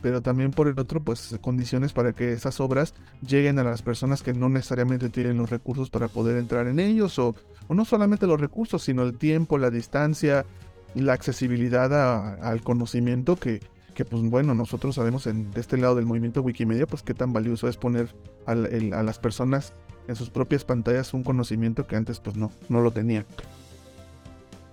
pero 0.00 0.22
también 0.22 0.52
por 0.52 0.68
el 0.68 0.78
otro, 0.78 1.02
pues 1.02 1.36
condiciones 1.42 1.92
para 1.92 2.14
que 2.14 2.32
esas 2.32 2.60
obras 2.60 2.94
lleguen 3.20 3.58
a 3.58 3.62
las 3.62 3.82
personas 3.82 4.22
que 4.22 4.32
no 4.32 4.48
necesariamente 4.48 5.10
tienen 5.10 5.36
los 5.36 5.50
recursos 5.50 5.90
para 5.90 6.08
poder 6.08 6.38
entrar 6.38 6.66
en 6.66 6.80
ellos, 6.80 7.18
o, 7.18 7.34
no 7.68 7.84
solamente 7.84 8.26
los 8.26 8.40
recursos, 8.40 8.82
sino 8.82 9.02
el 9.02 9.18
tiempo, 9.18 9.58
la 9.58 9.68
distancia, 9.68 10.46
la 10.94 11.12
accesibilidad 11.12 12.42
al 12.42 12.62
conocimiento 12.62 13.36
que, 13.36 13.60
que, 13.94 14.06
pues 14.06 14.22
bueno, 14.22 14.54
nosotros 14.54 14.94
sabemos 14.94 15.26
en, 15.26 15.50
de 15.50 15.60
este 15.60 15.76
lado 15.76 15.94
del 15.94 16.06
movimiento 16.06 16.40
Wikimedia, 16.40 16.86
pues 16.86 17.02
qué 17.02 17.12
tan 17.12 17.34
valioso 17.34 17.68
es 17.68 17.76
poner 17.76 18.14
a 18.46 18.54
las 18.54 19.18
personas 19.18 19.74
en 20.08 20.16
sus 20.16 20.30
propias 20.30 20.64
pantallas 20.64 21.14
un 21.14 21.22
conocimiento 21.22 21.86
que 21.86 21.96
antes 21.96 22.20
pues 22.20 22.36
no, 22.36 22.50
no 22.68 22.80
lo 22.80 22.90
tenían. 22.90 23.24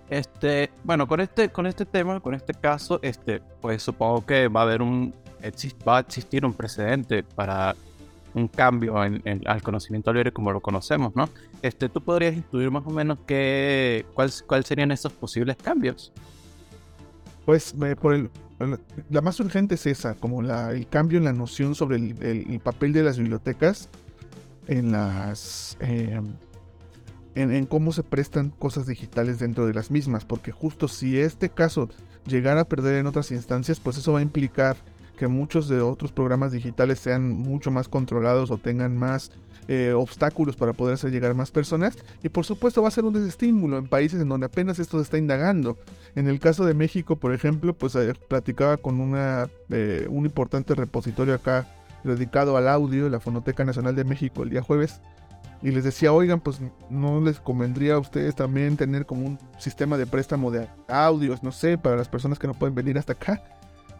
Este, 0.08 0.70
bueno, 0.82 1.06
con 1.06 1.20
este, 1.20 1.50
con 1.50 1.66
este 1.66 1.86
tema, 1.86 2.18
con 2.18 2.34
este 2.34 2.52
caso, 2.52 2.98
este, 3.02 3.40
pues 3.60 3.82
supongo 3.82 4.26
que 4.26 4.48
va 4.48 4.60
a 4.60 4.62
haber 4.64 4.82
un, 4.82 5.14
va 5.88 5.98
a 5.98 6.00
existir 6.00 6.44
un 6.44 6.52
precedente 6.52 7.22
para 7.22 7.76
un 8.34 8.48
cambio 8.48 9.02
en, 9.04 9.22
al 9.46 9.62
conocimiento 9.62 10.12
libre 10.12 10.32
como 10.32 10.50
lo 10.50 10.60
conocemos, 10.60 11.14
¿no? 11.14 11.28
Este, 11.62 11.88
¿tú 11.88 12.00
podrías 12.00 12.34
intuir 12.34 12.70
más 12.72 12.84
o 12.86 12.90
menos 12.90 13.20
qué, 13.24 14.04
cuáles 14.14 14.42
cuál 14.42 14.64
serían 14.64 14.90
esos 14.90 15.12
posibles 15.12 15.56
cambios? 15.56 16.12
Pues 17.44 17.74
por 18.00 18.14
el, 18.14 18.30
la 19.10 19.20
más 19.20 19.38
urgente 19.38 19.76
es 19.76 19.86
esa, 19.86 20.14
como 20.14 20.42
la, 20.42 20.72
el 20.72 20.88
cambio 20.88 21.18
en 21.18 21.24
la 21.24 21.32
noción 21.32 21.76
sobre 21.76 21.96
el 21.96 22.60
papel 22.62 22.92
de 22.92 23.04
las 23.04 23.16
bibliotecas 23.16 23.88
en 24.66 24.92
las 24.92 25.76
em, 25.80 26.34
en, 27.34 27.66
cómo 27.66 27.92
se 27.92 28.02
prestan 28.02 28.50
cosas 28.50 28.86
digitales 28.86 29.38
dentro 29.38 29.66
de 29.66 29.74
las 29.74 29.90
mismas, 29.90 30.24
porque 30.24 30.52
justo 30.52 30.88
si 30.88 31.18
este 31.18 31.48
caso 31.48 31.88
llegara 32.26 32.62
a 32.62 32.68
perder 32.68 32.96
en 32.96 33.06
otras 33.06 33.30
instancias, 33.30 33.80
pues 33.80 33.96
eso 33.96 34.12
va 34.12 34.18
a 34.18 34.22
implicar 34.22 34.76
que 35.16 35.28
muchos 35.28 35.68
de 35.68 35.80
otros 35.80 36.12
programas 36.12 36.52
digitales 36.52 36.98
sean 36.98 37.30
mucho 37.30 37.70
más 37.70 37.88
controlados 37.88 38.50
o 38.50 38.58
tengan 38.58 38.96
más 38.96 39.30
eh, 39.68 39.92
obstáculos 39.92 40.56
para 40.56 40.72
poder 40.72 40.94
hacer 40.94 41.12
llegar 41.12 41.34
más 41.34 41.50
personas 41.50 41.96
y 42.22 42.30
por 42.30 42.44
supuesto 42.44 42.82
va 42.82 42.88
a 42.88 42.90
ser 42.90 43.04
un 43.04 43.12
desestímulo 43.12 43.78
en 43.78 43.86
países 43.86 44.20
en 44.20 44.28
donde 44.28 44.46
apenas 44.46 44.78
esto 44.78 44.96
se 44.96 45.04
está 45.04 45.18
indagando. 45.18 45.76
En 46.14 46.26
el 46.26 46.40
caso 46.40 46.64
de 46.64 46.74
México, 46.74 47.16
por 47.16 47.34
ejemplo, 47.34 47.74
pues 47.74 47.94
eh, 47.94 48.14
platicaba 48.28 48.78
con 48.78 48.98
una, 48.98 49.48
eh, 49.68 50.06
un 50.08 50.24
importante 50.24 50.74
repositorio 50.74 51.34
acá 51.34 51.68
dedicado 52.04 52.56
al 52.56 52.68
audio 52.68 53.08
la 53.08 53.20
Fonoteca 53.20 53.64
Nacional 53.64 53.94
de 53.96 54.04
México 54.04 54.42
el 54.42 54.50
día 54.50 54.62
jueves. 54.62 55.00
Y 55.62 55.70
les 55.72 55.84
decía, 55.84 56.12
oigan, 56.12 56.40
pues 56.40 56.60
no 56.88 57.20
les 57.20 57.38
convendría 57.38 57.94
a 57.94 57.98
ustedes 57.98 58.34
también 58.34 58.78
tener 58.78 59.04
como 59.04 59.26
un 59.26 59.38
sistema 59.58 59.98
de 59.98 60.06
préstamo 60.06 60.50
de 60.50 60.68
audios, 60.88 61.42
no 61.42 61.52
sé, 61.52 61.76
para 61.76 61.96
las 61.96 62.08
personas 62.08 62.38
que 62.38 62.46
no 62.46 62.54
pueden 62.54 62.74
venir 62.74 62.96
hasta 62.96 63.12
acá. 63.12 63.42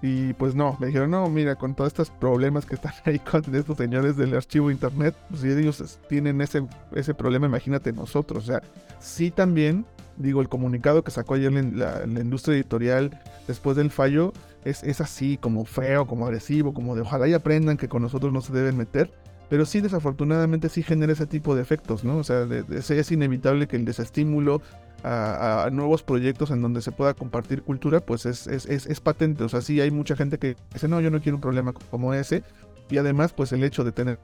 Y 0.02 0.32
pues 0.34 0.54
no, 0.54 0.78
me 0.80 0.86
dijeron, 0.86 1.10
no, 1.10 1.28
mira, 1.28 1.56
con 1.56 1.74
todos 1.74 1.88
estos 1.88 2.08
problemas 2.08 2.64
que 2.64 2.74
están 2.74 2.94
ahí 3.04 3.18
con 3.18 3.42
estos 3.54 3.76
señores 3.76 4.16
del 4.16 4.34
archivo 4.34 4.70
internet, 4.70 5.14
pues 5.28 5.42
si 5.42 5.48
ellos 5.50 5.98
tienen 6.08 6.40
ese, 6.40 6.66
ese 6.94 7.14
problema, 7.14 7.46
imagínate 7.46 7.92
nosotros. 7.92 8.44
O 8.44 8.46
sea, 8.46 8.62
sí 8.98 9.30
también, 9.30 9.84
digo, 10.16 10.40
el 10.40 10.48
comunicado 10.48 11.04
que 11.04 11.10
sacó 11.10 11.34
ayer 11.34 11.52
la, 11.52 12.06
la 12.06 12.20
industria 12.20 12.54
editorial 12.54 13.20
después 13.46 13.76
del 13.76 13.90
fallo, 13.90 14.32
es, 14.64 15.00
así, 15.00 15.36
como 15.36 15.64
feo, 15.64 16.06
como 16.06 16.26
agresivo, 16.26 16.74
como 16.74 16.94
de 16.94 17.02
ojalá 17.02 17.28
y 17.28 17.34
aprendan 17.34 17.76
que 17.76 17.88
con 17.88 18.02
nosotros 18.02 18.32
no 18.32 18.40
se 18.40 18.52
deben 18.52 18.76
meter. 18.76 19.12
Pero 19.48 19.66
sí, 19.66 19.80
desafortunadamente, 19.80 20.68
sí 20.68 20.82
genera 20.82 21.12
ese 21.12 21.26
tipo 21.26 21.56
de 21.56 21.62
efectos, 21.62 22.04
¿no? 22.04 22.18
O 22.18 22.24
sea, 22.24 22.46
es 22.70 23.12
inevitable 23.12 23.66
que 23.66 23.76
el 23.76 23.84
desestímulo 23.84 24.62
a, 25.02 25.68
nuevos 25.72 26.02
proyectos 26.02 26.50
en 26.50 26.62
donde 26.62 26.82
se 26.82 26.92
pueda 26.92 27.14
compartir 27.14 27.62
cultura, 27.62 28.00
pues 28.00 28.26
es, 28.26 28.46
es, 28.46 28.66
es, 28.66 29.00
patente. 29.00 29.44
O 29.44 29.48
sea, 29.48 29.60
sí 29.60 29.80
hay 29.80 29.90
mucha 29.90 30.14
gente 30.14 30.38
que 30.38 30.56
dice, 30.72 30.88
no, 30.88 31.00
yo 31.00 31.10
no 31.10 31.20
quiero 31.20 31.36
un 31.36 31.40
problema 31.40 31.72
como 31.72 32.14
ese. 32.14 32.42
Y 32.90 32.98
además, 32.98 33.32
pues 33.32 33.52
el 33.52 33.64
hecho 33.64 33.84
de 33.84 33.92
tener 33.92 34.18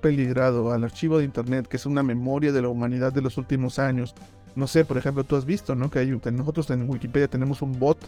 peligrado 0.00 0.72
al 0.72 0.84
archivo 0.84 1.18
de 1.18 1.24
Internet, 1.24 1.66
que 1.66 1.76
es 1.76 1.86
una 1.86 2.02
memoria 2.02 2.52
de 2.52 2.62
la 2.62 2.68
humanidad 2.68 3.12
de 3.12 3.22
los 3.22 3.38
últimos 3.38 3.78
años. 3.78 4.14
No 4.54 4.66
sé, 4.66 4.84
por 4.84 4.98
ejemplo, 4.98 5.24
tú 5.24 5.36
has 5.36 5.44
visto, 5.44 5.74
¿no? 5.74 5.90
Que 5.90 6.00
hay, 6.00 6.20
nosotros 6.32 6.68
en 6.70 6.88
Wikipedia 6.88 7.28
tenemos 7.28 7.62
un 7.62 7.78
bot 7.78 7.98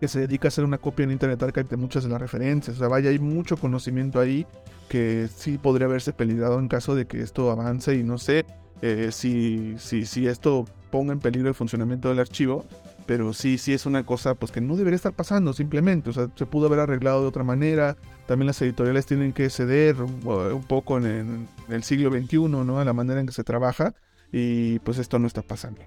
que 0.00 0.08
se 0.08 0.20
dedica 0.20 0.46
a 0.46 0.50
hacer 0.50 0.64
una 0.64 0.78
copia 0.78 1.04
en 1.04 1.10
Internet 1.10 1.42
Archive 1.42 1.68
de 1.68 1.76
muchas 1.76 2.02
de 2.02 2.08
las 2.08 2.20
referencias. 2.20 2.76
O 2.76 2.78
sea, 2.78 2.88
vaya, 2.88 3.10
hay 3.10 3.18
mucho 3.18 3.58
conocimiento 3.58 4.18
ahí 4.18 4.46
que 4.88 5.28
sí 5.34 5.58
podría 5.58 5.86
haberse 5.86 6.12
peligrado 6.12 6.58
en 6.58 6.68
caso 6.68 6.94
de 6.94 7.06
que 7.06 7.20
esto 7.20 7.50
avance 7.50 7.94
y 7.94 8.02
no 8.02 8.18
sé 8.18 8.46
eh, 8.82 9.10
si, 9.12 9.76
si, 9.78 10.26
esto 10.26 10.64
ponga 10.90 11.12
en 11.12 11.20
peligro 11.20 11.48
el 11.48 11.54
funcionamiento 11.54 12.08
del 12.08 12.18
archivo, 12.18 12.64
pero 13.06 13.34
sí, 13.34 13.58
sí 13.58 13.74
es 13.74 13.84
una 13.84 14.04
cosa 14.04 14.34
pues 14.34 14.50
que 14.50 14.62
no 14.62 14.74
debería 14.74 14.96
estar 14.96 15.12
pasando 15.12 15.52
simplemente, 15.52 16.10
o 16.10 16.12
sea, 16.14 16.28
se 16.34 16.46
pudo 16.46 16.66
haber 16.66 16.80
arreglado 16.80 17.20
de 17.20 17.28
otra 17.28 17.44
manera, 17.44 17.96
también 18.26 18.46
las 18.46 18.60
editoriales 18.62 19.04
tienen 19.04 19.32
que 19.34 19.50
ceder 19.50 20.00
un, 20.00 20.64
poco 20.66 20.96
en, 20.96 21.06
en, 21.06 21.48
el 21.68 21.82
siglo 21.82 22.10
XXI, 22.10 22.38
¿no? 22.48 22.80
A 22.80 22.84
la 22.84 22.94
manera 22.94 23.20
en 23.20 23.26
que 23.26 23.32
se 23.32 23.44
trabaja 23.44 23.94
y 24.32 24.78
pues 24.80 24.98
esto 24.98 25.18
no 25.18 25.26
está 25.26 25.42
pasando. 25.42 25.82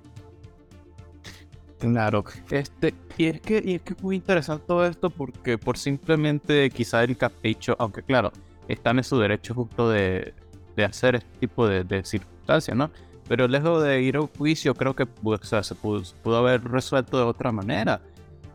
Claro, 1.91 2.23
este, 2.49 2.93
y 3.17 3.25
es 3.25 3.41
que, 3.41 3.61
y 3.63 3.75
es 3.75 3.81
que 3.81 3.93
es 3.93 4.01
muy 4.01 4.15
interesante 4.15 4.63
todo 4.65 4.85
esto 4.85 5.09
porque 5.09 5.57
por 5.57 5.77
simplemente 5.77 6.69
quizá 6.69 7.03
el 7.03 7.17
capricho, 7.17 7.75
aunque 7.77 8.03
claro, 8.03 8.31
están 8.69 8.99
en 8.99 9.03
su 9.03 9.19
derecho 9.19 9.53
justo 9.53 9.89
de, 9.89 10.33
de 10.77 10.85
hacer 10.85 11.15
este 11.15 11.39
tipo 11.39 11.67
de, 11.67 12.03
circunstancias, 12.05 12.77
¿no? 12.77 12.89
Pero 13.27 13.49
lejos 13.49 13.83
de 13.83 14.01
ir 14.01 14.15
a 14.15 14.21
un 14.21 14.27
juicio, 14.27 14.73
creo 14.75 14.95
que 14.95 15.05
se 15.41 15.75
pudo, 15.75 16.01
pudo, 16.23 16.37
haber 16.37 16.63
resuelto 16.63 17.17
de 17.17 17.23
otra 17.23 17.51
manera. 17.51 18.01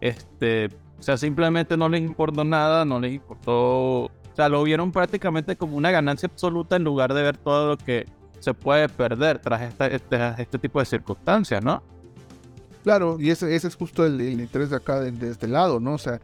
Este, 0.00 0.70
o 0.98 1.02
sea, 1.02 1.18
simplemente 1.18 1.76
no 1.76 1.88
les 1.90 2.00
importó 2.00 2.44
nada, 2.44 2.86
no 2.86 2.98
les 2.98 3.12
importó. 3.12 4.04
O 4.04 4.10
sea, 4.34 4.48
lo 4.48 4.62
vieron 4.62 4.90
prácticamente 4.90 5.56
como 5.56 5.76
una 5.76 5.90
ganancia 5.90 6.30
absoluta 6.32 6.76
en 6.76 6.84
lugar 6.84 7.12
de 7.12 7.22
ver 7.22 7.36
todo 7.36 7.68
lo 7.68 7.76
que 7.76 8.06
se 8.40 8.54
puede 8.54 8.88
perder 8.88 9.38
tras 9.38 9.74
este, 9.92 10.34
este 10.38 10.58
tipo 10.58 10.78
de 10.80 10.86
circunstancias, 10.86 11.62
¿no? 11.62 11.82
Claro, 12.84 13.18
y 13.20 13.30
ese, 13.30 13.54
es 13.54 13.74
justo 13.74 14.06
el, 14.06 14.20
interés 14.20 14.70
de 14.70 14.76
acá, 14.76 15.00
de, 15.00 15.30
este 15.30 15.48
lado, 15.48 15.80
¿no? 15.80 15.94
O 15.94 15.98
sea, 15.98 16.20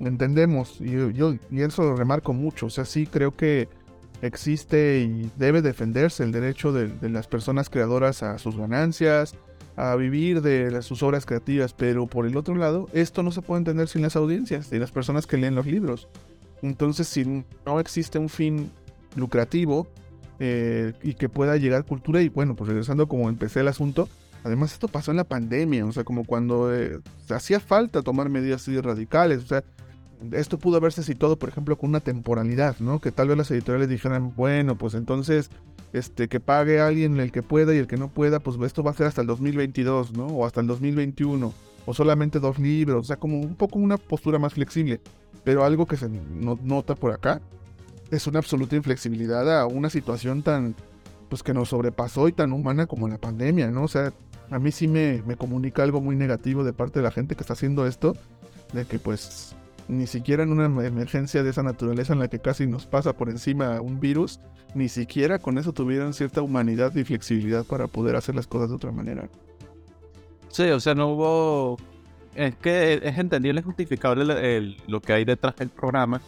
entendemos, 0.00 0.80
y 0.80 0.90
yo, 0.90 1.34
y 1.50 1.60
eso 1.62 1.82
lo 1.82 1.96
remarco 1.96 2.32
mucho, 2.32 2.66
o 2.66 2.70
sea, 2.70 2.84
sí 2.84 3.06
creo 3.06 3.34
que 3.34 3.68
existe 4.22 5.00
y 5.00 5.30
debe 5.36 5.62
defenderse 5.62 6.22
el 6.22 6.32
derecho 6.32 6.72
de, 6.72 7.08
las 7.08 7.26
personas 7.26 7.70
creadoras 7.70 8.22
a 8.22 8.38
sus 8.38 8.56
ganancias, 8.56 9.34
a 9.76 9.96
vivir 9.96 10.40
de 10.40 10.80
sus 10.82 11.02
obras 11.02 11.26
creativas, 11.26 11.72
pero 11.72 12.06
por 12.06 12.26
el 12.26 12.36
otro 12.36 12.54
lado, 12.54 12.88
esto 12.92 13.22
no 13.22 13.32
se 13.32 13.42
puede 13.42 13.58
entender 13.58 13.88
sin 13.88 14.02
las 14.02 14.16
audiencias, 14.16 14.66
sin 14.68 14.80
las 14.80 14.92
personas 14.92 15.26
que 15.26 15.36
leen 15.36 15.54
los 15.54 15.66
libros. 15.66 16.08
Entonces, 16.62 17.08
si 17.08 17.44
no 17.66 17.80
existe 17.80 18.18
un 18.18 18.28
fin 18.28 18.70
lucrativo 19.16 19.86
eh, 20.38 20.92
y 21.02 21.14
que 21.14 21.28
pueda 21.28 21.56
llegar 21.56 21.84
cultura, 21.84 22.22
y 22.22 22.28
bueno, 22.28 22.54
pues 22.54 22.68
regresando 22.68 23.08
como 23.08 23.28
empecé 23.28 23.60
el 23.60 23.68
asunto, 23.68 24.08
Además, 24.44 24.74
esto 24.74 24.88
pasó 24.88 25.10
en 25.10 25.16
la 25.16 25.24
pandemia, 25.24 25.86
o 25.86 25.92
sea, 25.92 26.04
como 26.04 26.24
cuando 26.24 26.72
eh, 26.72 27.00
hacía 27.30 27.60
falta 27.60 28.02
tomar 28.02 28.28
medidas 28.28 28.60
así 28.60 28.78
radicales, 28.78 29.42
o 29.42 29.46
sea, 29.46 29.64
esto 30.32 30.58
pudo 30.58 30.76
haberse 30.76 31.02
situado, 31.02 31.38
por 31.38 31.48
ejemplo, 31.48 31.76
con 31.76 31.88
una 31.88 32.00
temporalidad, 32.00 32.76
¿no? 32.78 33.00
Que 33.00 33.10
tal 33.10 33.28
vez 33.28 33.38
las 33.38 33.50
editoriales 33.50 33.88
dijeran, 33.88 34.34
bueno, 34.36 34.76
pues 34.76 34.94
entonces, 34.94 35.50
este, 35.94 36.28
que 36.28 36.40
pague 36.40 36.78
alguien 36.78 37.18
el 37.20 37.32
que 37.32 37.42
pueda 37.42 37.74
y 37.74 37.78
el 37.78 37.86
que 37.86 37.96
no 37.96 38.08
pueda, 38.08 38.38
pues 38.38 38.58
esto 38.60 38.82
va 38.82 38.90
a 38.90 38.94
ser 38.94 39.06
hasta 39.06 39.22
el 39.22 39.26
2022, 39.26 40.12
¿no? 40.12 40.26
O 40.26 40.46
hasta 40.46 40.60
el 40.60 40.66
2021, 40.66 41.52
o 41.86 41.94
solamente 41.94 42.38
dos 42.38 42.58
libros, 42.58 43.00
o 43.00 43.04
sea, 43.06 43.16
como 43.16 43.40
un 43.40 43.54
poco 43.54 43.78
una 43.78 43.96
postura 43.96 44.38
más 44.38 44.54
flexible. 44.54 45.00
Pero 45.42 45.64
algo 45.64 45.86
que 45.86 45.96
se 45.96 46.08
nota 46.08 46.94
por 46.94 47.12
acá 47.12 47.40
es 48.10 48.26
una 48.26 48.38
absoluta 48.38 48.76
inflexibilidad 48.76 49.60
a 49.60 49.66
una 49.66 49.90
situación 49.90 50.42
tan, 50.42 50.74
pues 51.28 51.42
que 51.42 51.54
nos 51.54 51.70
sobrepasó 51.70 52.28
y 52.28 52.32
tan 52.32 52.52
humana 52.52 52.86
como 52.86 53.08
la 53.08 53.18
pandemia, 53.18 53.70
¿no? 53.70 53.84
O 53.84 53.88
sea, 53.88 54.12
a 54.50 54.58
mí 54.58 54.72
sí 54.72 54.88
me, 54.88 55.22
comunica 55.36 55.82
algo 55.82 56.00
muy 56.00 56.16
negativo 56.16 56.64
de 56.64 56.72
parte 56.72 56.98
de 56.98 57.04
la 57.04 57.10
gente 57.10 57.34
que 57.34 57.42
está 57.42 57.54
haciendo 57.54 57.86
esto, 57.86 58.16
de 58.72 58.84
que 58.84 58.98
pues 58.98 59.54
ni 59.88 60.06
siquiera 60.06 60.42
en 60.42 60.52
una 60.52 60.66
emergencia 60.86 61.42
de 61.42 61.50
esa 61.50 61.62
naturaleza 61.62 62.12
en 62.12 62.20
la 62.20 62.28
que 62.28 62.38
casi 62.38 62.66
nos 62.66 62.86
pasa 62.86 63.12
por 63.14 63.28
encima 63.28 63.80
un 63.80 64.00
virus, 64.00 64.40
ni 64.74 64.88
siquiera 64.88 65.38
con 65.38 65.58
eso 65.58 65.72
tuvieron 65.72 66.14
cierta 66.14 66.42
humanidad 66.42 66.94
y 66.96 67.04
flexibilidad 67.04 67.64
para 67.64 67.86
poder 67.86 68.16
hacer 68.16 68.34
las 68.34 68.46
cosas 68.46 68.70
de 68.70 68.76
otra 68.76 68.92
manera. 68.92 69.28
Sí, 70.48 70.64
o 70.64 70.80
sea, 70.80 70.94
no 70.94 71.08
hubo... 71.08 71.76
Es 72.34 72.56
que 72.56 73.00
es 73.02 73.18
entendible, 73.18 73.60
es 73.60 73.66
justificable 73.66 74.74
lo 74.88 75.00
que 75.00 75.12
hay 75.12 75.24
detrás 75.24 75.54
del 75.56 75.68
programa, 75.68 76.20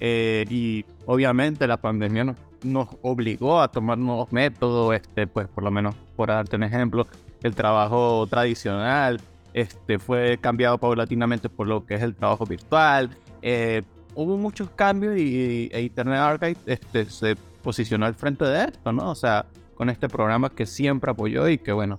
eh, 0.00 0.44
y 0.50 0.84
obviamente 1.06 1.66
la 1.66 1.78
pandemia 1.78 2.24
nos, 2.24 2.36
nos, 2.62 2.88
obligó 3.02 3.60
a 3.60 3.68
tomar 3.68 3.98
nuevos 3.98 4.32
métodos, 4.32 4.94
este, 4.94 5.26
pues 5.26 5.48
por 5.48 5.64
lo 5.64 5.70
menos 5.70 5.94
por 6.16 6.28
darte 6.28 6.56
un 6.56 6.62
ejemplo, 6.62 7.06
el 7.42 7.54
trabajo 7.54 8.26
tradicional 8.28 9.20
este, 9.54 9.98
fue 9.98 10.38
cambiado 10.38 10.78
paulatinamente 10.78 11.48
por 11.48 11.66
lo 11.66 11.86
que 11.86 11.94
es 11.94 12.02
el 12.02 12.14
trabajo 12.14 12.44
virtual. 12.44 13.10
Eh, 13.42 13.82
hubo 14.14 14.36
muchos 14.36 14.70
cambios 14.70 15.16
y, 15.16 15.68
e 15.72 15.82
Internet 15.82 16.18
Archive 16.18 16.56
este, 16.66 17.06
se 17.06 17.36
posicionó 17.62 18.06
al 18.06 18.14
frente 18.14 18.44
de 18.44 18.64
esto, 18.64 18.92
¿no? 18.92 19.10
O 19.10 19.14
sea, 19.14 19.46
con 19.74 19.90
este 19.90 20.08
programa 20.08 20.50
que 20.50 20.66
siempre 20.66 21.10
apoyó 21.10 21.48
y 21.48 21.58
que 21.58 21.72
bueno, 21.72 21.98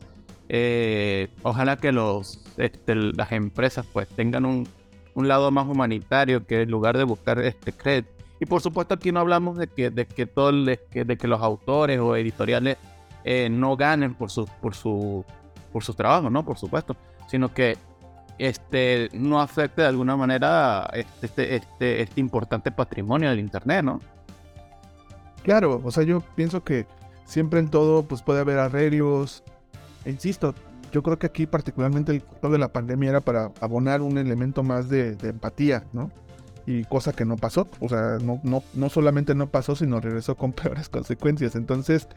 eh, 0.49 1.29
ojalá 1.43 1.77
que 1.77 1.91
los, 1.91 2.43
este, 2.57 2.95
las 2.95 3.31
empresas 3.31 3.85
pues 3.91 4.07
tengan 4.07 4.45
un, 4.45 4.67
un, 5.13 5.27
lado 5.27 5.51
más 5.51 5.67
humanitario 5.67 6.45
que 6.45 6.61
en 6.61 6.71
lugar 6.71 6.97
de 6.97 7.03
buscar 7.03 7.39
este 7.39 7.71
crédito. 7.73 8.16
Y 8.39 8.45
por 8.45 8.61
supuesto 8.61 8.93
aquí 8.93 9.11
no 9.11 9.19
hablamos 9.19 9.57
de 9.57 9.67
que, 9.67 9.89
de 9.89 10.05
que, 10.05 10.25
todo 10.25 10.51
de 10.51 10.77
que, 10.89 11.27
los 11.27 11.41
autores 11.41 11.99
o 11.99 12.15
editoriales 12.15 12.77
eh, 13.23 13.49
no 13.49 13.75
ganen 13.75 14.13
por 14.13 14.29
su, 14.29 14.45
por 14.61 14.75
su, 14.75 15.25
por 15.71 15.83
sus 15.83 15.95
trabajos, 15.95 16.31
¿no? 16.31 16.45
Por 16.45 16.57
supuesto, 16.57 16.95
sino 17.27 17.53
que 17.53 17.77
este, 18.37 19.09
no 19.13 19.41
afecte 19.41 19.81
de 19.81 19.87
alguna 19.87 20.15
manera 20.15 20.89
este, 20.93 21.25
este, 21.25 21.55
este, 21.55 22.01
este 22.03 22.21
importante 22.21 22.71
patrimonio 22.71 23.29
del 23.29 23.39
Internet, 23.39 23.83
¿no? 23.83 23.99
Claro, 25.43 25.81
o 25.83 25.91
sea, 25.91 26.03
yo 26.03 26.21
pienso 26.35 26.63
que 26.63 26.85
siempre 27.25 27.59
en 27.59 27.69
todo 27.69 28.03
pues 28.03 28.21
puede 28.21 28.41
haber 28.41 28.59
arreglos, 28.59 29.43
insisto, 30.05 30.53
yo 30.91 31.03
creo 31.03 31.19
que 31.19 31.27
aquí 31.27 31.45
particularmente 31.45 32.11
el 32.11 32.23
costo 32.23 32.49
de 32.49 32.57
la 32.57 32.71
pandemia 32.71 33.09
era 33.09 33.21
para 33.21 33.51
abonar 33.61 34.01
un 34.01 34.17
elemento 34.17 34.63
más 34.63 34.89
de, 34.89 35.17
empatía, 35.23 35.85
¿no? 35.93 36.11
Y 36.67 36.83
cosa 36.83 37.13
que 37.13 37.25
no 37.25 37.37
pasó, 37.37 37.67
o 37.79 37.89
sea, 37.89 38.19
no, 38.21 38.39
no, 38.43 38.61
no 38.73 38.89
solamente 38.89 39.33
no 39.33 39.49
pasó, 39.49 39.75
sino 39.75 39.99
regresó 39.99 40.35
con 40.35 40.51
peores 40.53 40.89
consecuencias. 40.89 41.55
Entonces, 41.55 42.07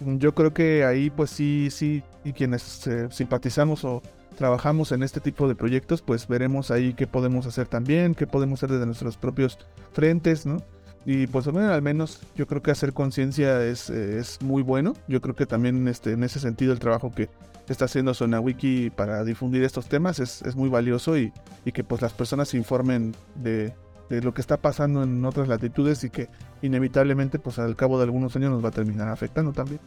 yo 0.00 0.34
creo 0.34 0.54
que 0.54 0.84
ahí 0.84 1.10
pues 1.10 1.30
sí, 1.30 1.68
sí, 1.70 2.02
y 2.24 2.32
quienes 2.32 2.86
eh, 2.86 3.08
simpatizamos 3.10 3.84
o 3.84 4.02
trabajamos 4.36 4.92
en 4.92 5.02
este 5.02 5.20
tipo 5.20 5.48
de 5.48 5.54
proyectos, 5.54 6.02
pues 6.02 6.28
veremos 6.28 6.70
ahí 6.70 6.94
qué 6.94 7.06
podemos 7.06 7.46
hacer 7.46 7.66
también, 7.66 8.14
qué 8.14 8.26
podemos 8.26 8.60
hacer 8.60 8.72
desde 8.72 8.86
nuestros 8.86 9.16
propios 9.16 9.58
frentes, 9.92 10.46
¿no? 10.46 10.58
Y 11.04 11.28
pues 11.28 11.46
bueno, 11.46 11.72
al 11.72 11.82
menos 11.82 12.20
yo 12.34 12.48
creo 12.48 12.62
que 12.62 12.72
hacer 12.72 12.92
conciencia 12.92 13.64
es, 13.64 13.90
es, 13.90 14.42
muy 14.42 14.62
bueno. 14.62 14.92
Yo 15.06 15.20
creo 15.20 15.36
que 15.36 15.46
también 15.46 15.86
este, 15.86 16.12
en 16.12 16.24
ese 16.24 16.40
sentido 16.40 16.72
el 16.72 16.80
trabajo 16.80 17.12
que 17.14 17.28
está 17.68 17.84
haciendo 17.84 18.12
Wiki 18.40 18.90
para 18.90 19.22
difundir 19.22 19.62
estos 19.62 19.86
temas 19.86 20.18
es, 20.18 20.42
es 20.42 20.56
muy 20.56 20.68
valioso 20.68 21.16
y, 21.16 21.32
y, 21.64 21.70
que 21.70 21.84
pues 21.84 22.02
las 22.02 22.12
personas 22.12 22.48
se 22.48 22.56
informen 22.56 23.14
de, 23.36 23.72
de, 24.08 24.22
lo 24.22 24.34
que 24.34 24.40
está 24.40 24.56
pasando 24.56 25.02
en 25.02 25.24
otras 25.24 25.48
latitudes 25.48 26.04
y 26.04 26.10
que 26.10 26.28
inevitablemente 26.62 27.38
pues 27.38 27.58
al 27.58 27.76
cabo 27.76 27.98
de 27.98 28.04
algunos 28.04 28.34
años 28.36 28.50
nos 28.50 28.64
va 28.64 28.68
a 28.68 28.72
terminar 28.72 29.08
afectando 29.08 29.52
también. 29.52 29.80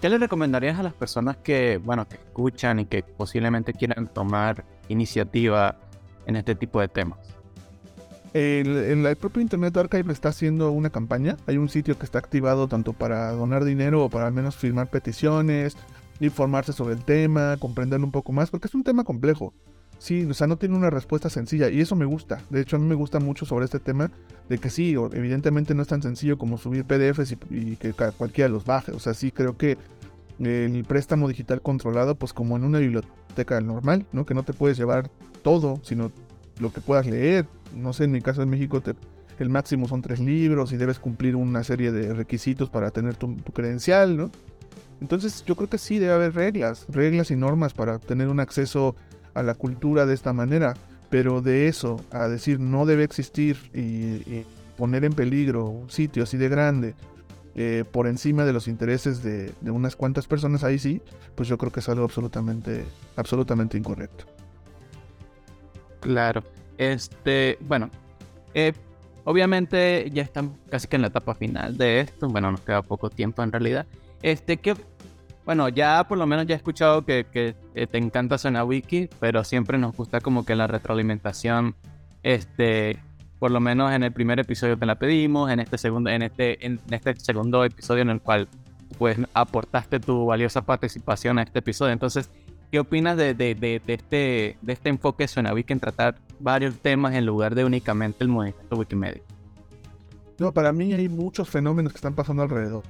¿Qué 0.00 0.08
le 0.08 0.18
recomendarías 0.18 0.78
a 0.80 0.82
las 0.82 0.94
personas 0.94 1.36
que, 1.36 1.76
bueno, 1.76 2.08
que 2.08 2.16
escuchan 2.16 2.80
y 2.80 2.86
que 2.86 3.04
posiblemente 3.04 3.72
quieran 3.72 4.08
tomar 4.08 4.64
iniciativa 4.88 5.76
en 6.26 6.36
este 6.36 6.56
tipo 6.56 6.80
de 6.80 6.88
temas? 6.88 7.18
El, 8.32 8.66
el, 9.06 9.16
propio 9.16 9.42
Internet 9.42 9.76
Archive 9.76 10.12
está 10.12 10.30
haciendo 10.30 10.72
una 10.72 10.90
campaña. 10.90 11.36
Hay 11.46 11.58
un 11.58 11.68
sitio 11.68 11.98
que 11.98 12.04
está 12.04 12.18
activado 12.18 12.66
tanto 12.66 12.94
para 12.94 13.30
donar 13.30 13.62
dinero 13.62 14.04
o 14.04 14.10
para 14.10 14.26
al 14.26 14.32
menos 14.32 14.56
firmar 14.56 14.88
peticiones, 14.88 15.76
informarse 16.18 16.72
sobre 16.72 16.94
el 16.94 17.04
tema, 17.04 17.56
comprenderlo 17.58 18.06
un 18.06 18.12
poco 18.12 18.32
más, 18.32 18.50
porque 18.50 18.68
es 18.68 18.74
un 18.74 18.84
tema 18.84 19.04
complejo. 19.04 19.52
Sí, 20.02 20.24
o 20.24 20.34
sea, 20.34 20.48
no 20.48 20.56
tiene 20.56 20.74
una 20.74 20.90
respuesta 20.90 21.30
sencilla 21.30 21.70
y 21.70 21.80
eso 21.80 21.94
me 21.94 22.04
gusta. 22.04 22.40
De 22.50 22.60
hecho, 22.60 22.74
a 22.74 22.80
mí 22.80 22.86
me 22.86 22.96
gusta 22.96 23.20
mucho 23.20 23.46
sobre 23.46 23.66
este 23.66 23.78
tema 23.78 24.10
de 24.48 24.58
que 24.58 24.68
sí, 24.68 24.96
evidentemente 25.12 25.76
no 25.76 25.82
es 25.82 25.86
tan 25.86 26.02
sencillo 26.02 26.38
como 26.38 26.58
subir 26.58 26.84
PDFs 26.84 27.36
y, 27.50 27.76
que 27.76 27.92
cualquiera 27.92 28.48
los 28.48 28.64
baje. 28.64 28.90
O 28.90 28.98
sea, 28.98 29.14
sí 29.14 29.30
creo 29.30 29.56
que 29.56 29.78
el 30.40 30.84
préstamo 30.88 31.28
digital 31.28 31.62
controlado, 31.62 32.16
pues 32.16 32.32
como 32.32 32.56
en 32.56 32.64
una 32.64 32.80
biblioteca 32.80 33.60
normal, 33.60 34.04
¿no? 34.10 34.26
Que 34.26 34.34
no 34.34 34.42
te 34.42 34.52
puedes 34.52 34.76
llevar 34.76 35.08
todo, 35.44 35.78
sino 35.84 36.10
lo 36.58 36.72
que 36.72 36.80
puedas 36.80 37.06
leer. 37.06 37.46
No 37.72 37.92
sé, 37.92 38.02
en 38.02 38.10
mi 38.10 38.22
caso 38.22 38.42
en 38.42 38.50
México 38.50 38.82
el 39.38 39.50
máximo 39.50 39.86
son 39.86 40.02
tres 40.02 40.18
libros 40.18 40.72
y 40.72 40.78
debes 40.78 40.98
cumplir 40.98 41.36
una 41.36 41.62
serie 41.62 41.92
de 41.92 42.12
requisitos 42.12 42.70
para 42.70 42.90
tener 42.90 43.14
tu, 43.14 43.36
credencial, 43.52 44.16
¿no? 44.16 44.32
Entonces 45.00 45.44
yo 45.46 45.54
creo 45.54 45.70
que 45.70 45.78
sí 45.78 46.00
debe 46.00 46.12
haber 46.12 46.34
reglas, 46.34 46.86
reglas 46.88 47.30
y 47.30 47.36
normas 47.36 47.72
para 47.72 48.00
tener 48.00 48.26
un 48.26 48.40
acceso 48.40 48.96
a 49.34 49.42
la 49.42 49.54
cultura 49.54 50.06
de 50.06 50.14
esta 50.14 50.32
manera. 50.32 50.74
Pero 51.10 51.42
de 51.42 51.68
eso 51.68 52.00
a 52.10 52.26
decir 52.28 52.58
no 52.58 52.86
debe 52.86 53.04
existir 53.04 53.56
y, 53.74 54.44
poner 54.76 55.04
en 55.04 55.12
peligro 55.12 55.66
un 55.66 55.90
sitio 55.90 56.22
así 56.22 56.38
de 56.38 56.48
grande 56.48 56.94
eh, 57.54 57.84
por 57.92 58.06
encima 58.06 58.46
de 58.46 58.54
los 58.54 58.66
intereses 58.66 59.22
de, 59.22 59.52
de, 59.60 59.70
unas 59.70 59.94
cuantas 59.94 60.26
personas, 60.26 60.64
ahí 60.64 60.78
sí, 60.78 61.02
pues 61.34 61.46
yo 61.48 61.58
creo 61.58 61.70
que 61.70 61.80
es 61.80 61.88
algo 61.90 62.04
absolutamente, 62.04 62.84
absolutamente 63.16 63.76
incorrecto. 63.76 64.24
Claro. 66.00 66.42
Este, 66.78 67.58
bueno, 67.60 67.90
eh, 68.54 68.72
obviamente 69.24 70.10
ya 70.12 70.22
estamos 70.22 70.58
casi 70.68 70.88
que 70.88 70.96
en 70.96 71.02
la 71.02 71.08
etapa 71.08 71.34
final 71.34 71.76
de 71.76 72.00
esto. 72.00 72.28
Bueno, 72.28 72.50
nos 72.50 72.60
queda 72.60 72.82
poco 72.82 73.08
tiempo 73.10 73.42
en 73.42 73.52
realidad. 73.52 73.86
Este, 74.22 74.56
que, 74.56 74.74
bueno, 75.44 75.68
ya 75.68 76.04
por 76.08 76.18
lo 76.18 76.26
menos 76.26 76.46
ya 76.46 76.54
he 76.54 76.56
escuchado 76.56 77.04
que, 77.04 77.26
eh, 77.34 77.86
te 77.86 77.98
encanta 77.98 78.36
Wiki, 78.64 79.08
pero 79.20 79.44
siempre 79.44 79.78
nos 79.78 79.96
gusta 79.96 80.20
como 80.20 80.44
que 80.44 80.54
la 80.54 80.66
retroalimentación, 80.66 81.74
este, 82.22 82.98
por 83.38 83.50
lo 83.50 83.60
menos 83.60 83.92
en 83.92 84.02
el 84.02 84.12
primer 84.12 84.38
episodio 84.40 84.78
te 84.78 84.86
la 84.86 84.96
pedimos, 84.96 85.50
en 85.50 85.60
este 85.60 85.78
segundo, 85.78 86.10
en 86.10 86.22
este, 86.22 86.64
en 86.64 86.80
este 86.90 87.14
segundo 87.16 87.64
episodio 87.64 88.02
en 88.02 88.10
el 88.10 88.20
cual 88.20 88.48
pues 88.98 89.18
aportaste 89.34 90.00
tu 90.00 90.26
valiosa 90.26 90.62
participación 90.62 91.38
a 91.38 91.42
este 91.42 91.60
episodio. 91.60 91.92
Entonces, 91.92 92.30
¿Qué 92.72 92.80
opinas 92.80 93.18
de, 93.18 93.34
de, 93.34 93.54
de, 93.54 93.82
este, 93.86 94.56
de 94.62 94.72
este 94.72 94.88
enfoque 94.88 95.26
de 95.26 95.52
Wiki 95.52 95.74
en 95.74 95.80
tratar 95.80 96.14
varios 96.40 96.74
temas 96.78 97.14
en 97.14 97.26
lugar 97.26 97.54
de 97.54 97.66
únicamente 97.66 98.24
el 98.24 98.28
movimiento 98.28 98.76
Wikimedia? 98.76 99.20
No, 100.38 100.52
para 100.52 100.72
mí 100.72 100.94
hay 100.94 101.10
muchos 101.10 101.50
fenómenos 101.50 101.92
que 101.92 101.98
están 101.98 102.14
pasando 102.14 102.42
alrededor. 102.42 102.82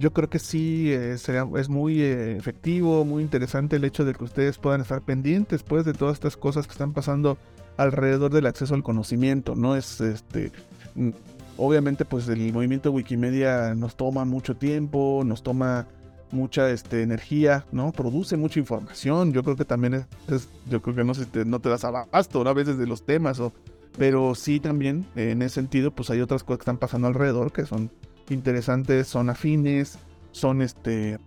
Yo 0.00 0.14
creo 0.14 0.30
que 0.30 0.38
sí 0.38 0.90
eh, 0.90 1.12
es 1.12 1.68
muy 1.68 2.00
eh, 2.00 2.34
efectivo, 2.34 3.04
muy 3.04 3.22
interesante 3.22 3.76
el 3.76 3.84
hecho 3.84 4.06
de 4.06 4.14
que 4.14 4.24
ustedes 4.24 4.56
puedan 4.56 4.80
estar 4.80 5.02
pendientes 5.02 5.62
pues, 5.62 5.84
de 5.84 5.92
todas 5.92 6.14
estas 6.14 6.38
cosas 6.38 6.66
que 6.66 6.72
están 6.72 6.94
pasando 6.94 7.36
alrededor 7.76 8.32
del 8.32 8.46
acceso 8.46 8.74
al 8.74 8.82
conocimiento. 8.82 9.54
No 9.54 9.76
es 9.76 10.00
este. 10.00 10.52
Mm, 10.94 11.10
obviamente, 11.58 12.06
pues 12.06 12.26
el 12.28 12.50
movimiento 12.50 12.90
Wikimedia 12.92 13.74
nos 13.74 13.94
toma 13.94 14.24
mucho 14.24 14.56
tiempo, 14.56 15.22
nos 15.26 15.42
toma 15.42 15.86
mucha 16.30 16.70
este, 16.70 17.02
energía, 17.02 17.66
¿no? 17.70 17.92
Produce 17.92 18.38
mucha 18.38 18.58
información. 18.58 19.34
Yo 19.34 19.42
creo 19.42 19.56
que 19.56 19.66
también 19.66 20.06
es, 20.28 20.48
yo 20.70 20.80
creo 20.80 20.96
que 20.96 21.04
no, 21.04 21.12
te, 21.12 21.44
no 21.44 21.60
te 21.60 21.68
das 21.68 21.84
abasto 21.84 22.48
a 22.48 22.54
veces 22.54 22.78
de 22.78 22.86
los 22.86 23.04
temas, 23.04 23.38
o, 23.38 23.52
pero 23.98 24.34
sí 24.34 24.60
también 24.60 25.04
en 25.14 25.42
ese 25.42 25.56
sentido, 25.56 25.90
pues 25.90 26.08
hay 26.08 26.22
otras 26.22 26.42
cosas 26.42 26.56
que 26.56 26.62
están 26.62 26.78
pasando 26.78 27.06
alrededor 27.06 27.52
que 27.52 27.66
son 27.66 27.90
interesantes, 28.30 29.08
son 29.08 29.30
afines, 29.30 29.98
son 30.32 30.62
este, 30.62 31.18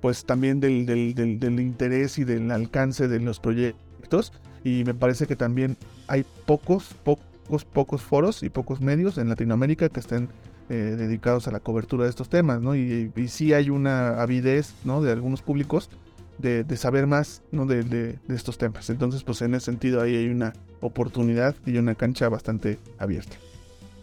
pues 0.00 0.24
también 0.24 0.60
del, 0.60 0.86
del, 0.86 1.14
del, 1.14 1.60
interés 1.60 2.18
y 2.18 2.24
del 2.24 2.50
alcance 2.50 3.08
de 3.08 3.20
los 3.20 3.40
proyectos. 3.40 4.32
Y 4.64 4.84
me 4.84 4.94
parece 4.94 5.26
que 5.26 5.36
también 5.36 5.76
hay 6.08 6.24
pocos, 6.46 6.94
pocos, 7.04 7.64
pocos 7.64 8.02
foros 8.02 8.42
y 8.42 8.48
pocos 8.48 8.80
medios 8.80 9.18
en 9.18 9.28
Latinoamérica 9.28 9.88
que 9.88 10.00
estén 10.00 10.28
eh, 10.70 10.74
dedicados 10.96 11.46
a 11.46 11.50
la 11.50 11.60
cobertura 11.60 12.04
de 12.04 12.10
estos 12.10 12.30
temas, 12.30 12.60
¿no? 12.62 12.74
Y, 12.74 13.12
y, 13.14 13.28
sí 13.28 13.52
hay 13.52 13.68
una 13.68 14.22
avidez, 14.22 14.74
¿no? 14.84 15.02
De 15.02 15.12
algunos 15.12 15.42
públicos 15.42 15.90
de, 16.38 16.76
saber 16.76 17.06
más, 17.06 17.42
¿no? 17.52 17.66
De, 17.66 18.18
estos 18.28 18.58
temas. 18.58 18.90
Entonces, 18.90 19.22
pues 19.22 19.42
en 19.42 19.54
ese 19.54 19.66
sentido 19.66 20.00
ahí 20.00 20.16
hay 20.16 20.28
una 20.28 20.52
oportunidad 20.80 21.54
y 21.66 21.76
una 21.78 21.94
cancha 21.94 22.28
bastante 22.28 22.78
abierta. 22.98 23.36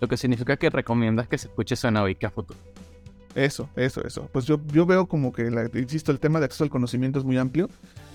Lo 0.01 0.07
que 0.07 0.17
significa 0.17 0.57
que 0.57 0.69
recomiendas 0.69 1.27
que 1.27 1.37
se 1.37 1.47
escuche 1.47 1.75
Wiki 2.03 2.25
a 2.25 2.31
futuro. 2.31 2.59
Eso, 3.35 3.69
eso, 3.75 4.05
eso. 4.05 4.27
Pues 4.33 4.45
yo, 4.45 4.59
yo 4.73 4.85
veo 4.85 5.07
como 5.07 5.31
que, 5.31 5.49
insisto, 5.75 6.11
el 6.11 6.19
tema 6.19 6.39
de 6.39 6.45
acceso 6.45 6.63
al 6.63 6.69
conocimiento 6.69 7.19
es 7.19 7.23
muy 7.23 7.37
amplio. 7.37 7.69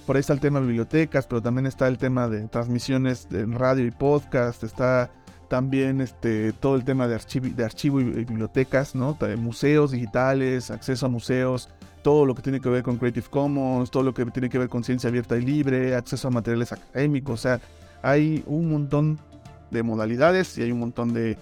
Por 0.04 0.16
ahí 0.16 0.20
está 0.20 0.32
el 0.32 0.40
tema 0.40 0.60
de 0.60 0.66
bibliotecas, 0.66 1.26
pero 1.26 1.40
también 1.40 1.66
está 1.66 1.88
el 1.88 1.96
tema 1.96 2.28
de 2.28 2.48
transmisiones 2.48 3.28
en 3.30 3.52
radio 3.52 3.86
y 3.86 3.92
podcast, 3.92 4.62
está 4.62 5.10
también 5.48 6.00
este, 6.00 6.52
todo 6.52 6.74
el 6.74 6.84
tema 6.84 7.06
de, 7.06 7.14
archivo, 7.14 7.46
de 7.54 7.64
archivo 7.64 8.00
y, 8.00 8.04
bibliotecas, 8.04 8.94
¿no? 8.94 9.16
museos 9.38 9.92
digitales, 9.92 10.70
acceso 10.70 11.06
a 11.06 11.08
museos, 11.08 11.68
todo 12.02 12.26
lo 12.26 12.34
que 12.34 12.42
tiene 12.42 12.60
que 12.60 12.68
ver 12.68 12.82
con 12.82 12.98
Creative 12.98 13.26
Commons, 13.30 13.90
todo 13.90 14.02
lo 14.02 14.12
que 14.12 14.24
tiene 14.26 14.48
que 14.48 14.58
ver 14.58 14.68
con 14.68 14.84
ciencia 14.84 15.08
abierta 15.08 15.36
y 15.36 15.42
libre, 15.42 15.94
acceso 15.94 16.28
a 16.28 16.30
materiales 16.32 16.72
académicos, 16.72 17.40
o 17.40 17.42
sea, 17.42 17.60
hay 18.02 18.44
un 18.46 18.70
montón 18.70 19.18
de 19.70 19.82
modalidades 19.82 20.56
y 20.58 20.62
hay 20.62 20.72
un 20.72 20.80
montón 20.80 21.12
de, 21.12 21.36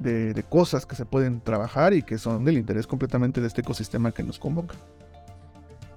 de, 0.00 0.44
cosas 0.48 0.86
que 0.86 0.96
se 0.96 1.04
pueden 1.04 1.40
trabajar 1.40 1.94
y 1.94 2.02
que 2.02 2.18
son 2.18 2.44
del 2.44 2.58
interés 2.58 2.86
completamente 2.86 3.40
de 3.40 3.46
este 3.46 3.60
ecosistema 3.60 4.12
que 4.12 4.22
nos 4.22 4.38
convoca. 4.38 4.74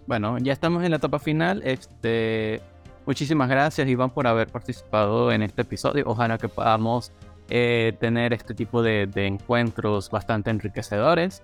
Bueno, 0.06 0.38
ya 0.38 0.54
estamos 0.54 0.84
en 0.84 0.92
la 0.92 0.98
etapa 0.98 1.18
final. 1.18 1.62
Este, 1.64 2.62
Muchísimas 3.06 3.50
gracias, 3.50 3.88
Iván, 3.88 4.12
por 4.12 4.28
haber 4.28 4.48
participado 4.48 5.32
en 5.32 5.42
este 5.42 5.64
episodio. 5.64 6.06
Ojalá 6.08 6.38
que 6.38 6.48
podamos 6.48 7.12
eh, 7.50 7.94
tener 8.00 8.32
este 8.32 8.54
tipo 8.54 8.82
de, 8.82 9.10
encuentros 9.16 10.10
bastante 10.10 10.50
enriquecedores. 10.50 11.44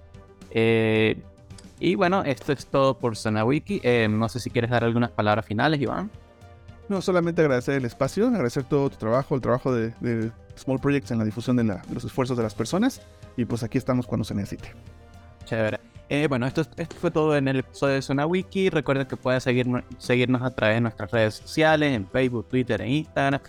Eh, 0.52 1.22
y 1.80 1.96
bueno, 1.96 2.24
esto 2.24 2.54
es 2.54 2.66
todo 2.66 2.98
por 2.98 3.18
SonaWiki. 3.18 3.82
Eh, 3.84 4.08
no 4.10 4.30
sé 4.30 4.40
si 4.40 4.50
quieres 4.50 4.72
dar 4.72 4.86
algunas 4.86 5.12
palabras 5.12 5.46
finales, 5.46 5.82
Iván. 5.82 6.10
No, 6.90 7.02
solamente 7.02 7.42
agradecer 7.42 7.76
el 7.76 7.86
espacio, 7.86 8.28
agradecer 8.28 8.64
todo 8.64 8.90
tu 8.90 8.98
trabajo, 8.98 9.36
el 9.36 9.42
trabajo 9.42 9.74
de, 9.74 10.32
Small 10.58 10.80
Projects 10.80 11.12
en 11.12 11.20
la 11.20 11.24
difusión 11.24 11.56
de, 11.56 11.64
los 11.64 12.04
esfuerzos 12.04 12.36
de 12.36 12.44
las 12.44 12.56
personas. 12.56 13.02
Y 13.38 13.46
pues 13.46 13.64
aquí 13.64 13.78
estamos 13.78 14.08
cuando 14.08 14.26
se 14.26 14.34
necesite. 14.34 14.74
Chévere. 15.46 15.80
bueno, 16.28 16.48
esto, 16.48 16.64
fue 17.00 17.12
todo 17.12 17.38
en 17.38 17.48
el 17.48 17.60
episodio 17.60 17.94
de 17.96 18.02
SonaWiki. 18.02 18.72
Recuerden 18.72 19.08
que 19.08 19.16
pueden 19.16 19.40
seguirnos 19.40 20.42
a 20.42 20.50
través 20.50 20.78
de 20.78 20.82
nuestras 20.82 21.12
redes 21.12 21.36
sociales, 21.36 21.96
en 21.96 22.08
Facebook, 22.08 22.50
Twitter 22.50 22.82
e 22.82 22.90
Instagram. 22.90 23.40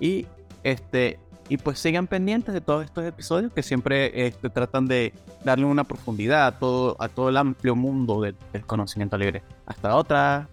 Y 0.00 0.26
este, 0.64 1.20
y 1.48 1.56
pues 1.56 1.78
sigan 1.78 2.06
pendientes 2.06 2.52
de 2.52 2.60
todos 2.60 2.84
estos 2.84 3.04
episodios 3.04 3.52
que 3.52 3.62
siempre 3.62 4.26
este, 4.26 4.50
tratan 4.50 4.86
de 4.86 5.14
darle 5.44 5.64
una 5.64 5.84
profundidad 5.84 6.46
a 6.46 6.58
todo 7.08 7.28
el 7.28 7.36
amplio 7.36 7.74
mundo 7.74 8.20
del 8.20 8.36
conocimiento 8.66 9.16
libre. 9.16 9.42
Hasta 9.66 9.94
otra. 9.94 10.48